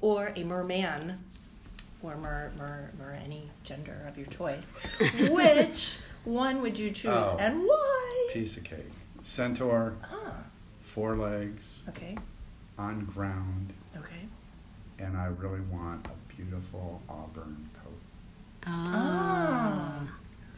or 0.00 0.32
a 0.34 0.42
merman, 0.44 1.18
or 2.02 2.16
mer, 2.16 2.50
mer, 2.58 2.90
mer 2.98 3.16
any 3.24 3.48
gender 3.62 4.04
of 4.08 4.16
your 4.18 4.26
choice, 4.26 4.72
which 5.30 5.98
one 6.24 6.62
would 6.62 6.78
you 6.78 6.90
choose 6.90 7.10
Oh. 7.12 7.36
and 7.38 7.64
why? 7.64 8.28
Piece 8.32 8.56
of 8.56 8.64
cake. 8.64 8.90
Centaur, 9.22 9.94
Ah, 10.04 10.34
four 10.82 11.16
legs, 11.16 11.84
okay, 11.88 12.16
on 12.78 13.04
ground, 13.06 13.72
okay. 13.96 14.26
and 14.98 15.16
I 15.16 15.26
really 15.26 15.60
want 15.60 16.06
a 16.06 16.34
beautiful 16.34 17.00
auburn 17.08 17.68
coat. 17.82 18.00
Ah. 18.66 20.00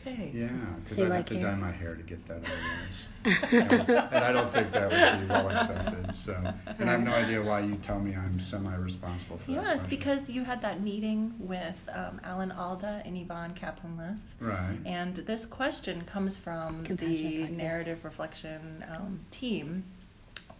Okay. 0.06 0.30
Yeah, 0.34 0.50
because 0.82 0.96
So 0.98 1.04
I'd 1.04 1.08
like 1.08 1.16
have 1.18 1.26
to 1.26 1.34
hair? 1.40 1.50
dye 1.50 1.56
my 1.56 1.72
hair 1.72 1.94
to 1.94 2.02
get 2.02 2.26
that 2.28 2.42
otherwise. 2.44 3.06
and 4.12 4.24
I 4.24 4.32
don't 4.32 4.52
think 4.52 4.70
that 4.72 4.90
would 4.90 5.20
be 5.26 5.32
well 5.32 5.48
accepted. 5.50 6.14
So, 6.14 6.34
and 6.78 6.90
I 6.90 6.92
have 6.92 7.02
no 7.02 7.14
idea 7.14 7.40
why 7.42 7.60
you 7.60 7.76
tell 7.76 7.98
me 7.98 8.14
I'm 8.14 8.38
semi-responsible 8.38 9.38
for 9.38 9.50
that. 9.52 9.62
Yes, 9.62 9.80
question. 9.80 9.90
because 9.90 10.28
you 10.28 10.44
had 10.44 10.60
that 10.60 10.82
meeting 10.82 11.34
with 11.38 11.76
um, 11.92 12.20
Alan 12.22 12.52
Alda 12.52 13.02
and 13.06 13.16
Yvonne 13.16 13.54
Kaplan-Liss. 13.54 14.34
right. 14.40 14.76
And 14.84 15.14
this 15.16 15.46
question 15.46 16.02
comes 16.02 16.36
from 16.36 16.84
Compassionate 16.84 17.18
the 17.32 17.38
practice. 17.38 17.56
narrative 17.56 18.04
reflection 18.04 18.84
um, 18.94 19.20
team, 19.30 19.84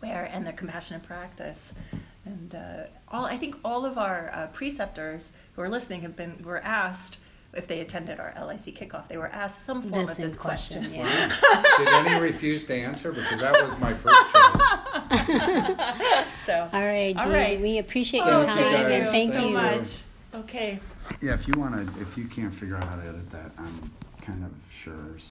where 0.00 0.24
and 0.24 0.46
the 0.46 0.52
compassionate 0.54 1.02
practice, 1.02 1.74
and 2.24 2.54
uh, 2.54 2.84
all 3.08 3.26
I 3.26 3.36
think 3.36 3.56
all 3.62 3.84
of 3.84 3.98
our 3.98 4.30
uh, 4.32 4.46
preceptors 4.48 5.30
who 5.54 5.60
are 5.62 5.68
listening 5.68 6.00
have 6.00 6.16
been 6.16 6.42
were 6.42 6.60
asked 6.62 7.18
if 7.56 7.66
they 7.66 7.80
attended 7.80 8.20
our 8.20 8.34
LIC 8.46 8.76
kickoff. 8.76 9.08
They 9.08 9.16
were 9.16 9.28
asked 9.28 9.64
some 9.64 9.82
form 9.82 10.06
The 10.06 10.12
of 10.12 10.16
this 10.18 10.36
question. 10.36 10.82
question, 10.84 11.00
Wow. 11.02 11.08
yeah. 11.08 11.62
Did 11.78 11.88
any 11.88 12.20
refuse 12.20 12.64
to 12.66 12.74
answer? 12.74 13.12
Because 13.12 13.40
that 13.40 13.62
was 13.64 13.78
my 13.78 13.94
first 13.94 14.16
choice. 14.32 16.20
So, 16.46 16.68
All 16.74 16.80
right, 16.80 17.16
All 17.16 17.24
Dee, 17.24 17.30
right. 17.30 17.60
We 17.60 17.78
appreciate 17.78 18.20
oh, 18.20 18.30
your 18.32 18.42
Thank 18.42 18.58
time 18.58 18.58
you, 18.72 18.76
and 18.94 19.04
guys. 19.04 19.10
thank 19.12 19.32
so 19.32 19.38
you. 19.46 19.54
So 19.54 19.62
much. 19.62 20.00
Okay. 20.34 20.78
Yeah, 21.22 21.32
if 21.32 21.48
you 21.48 21.54
want 21.56 21.74
to, 21.74 22.00
if 22.02 22.18
you 22.18 22.26
can't 22.26 22.52
figure 22.52 22.76
out 22.76 22.84
how 22.84 22.96
to 22.96 23.02
edit 23.02 23.30
that, 23.30 23.50
I'm 23.56 23.90
kind 24.20 24.44
of 24.44 24.50
sure. 24.70 25.18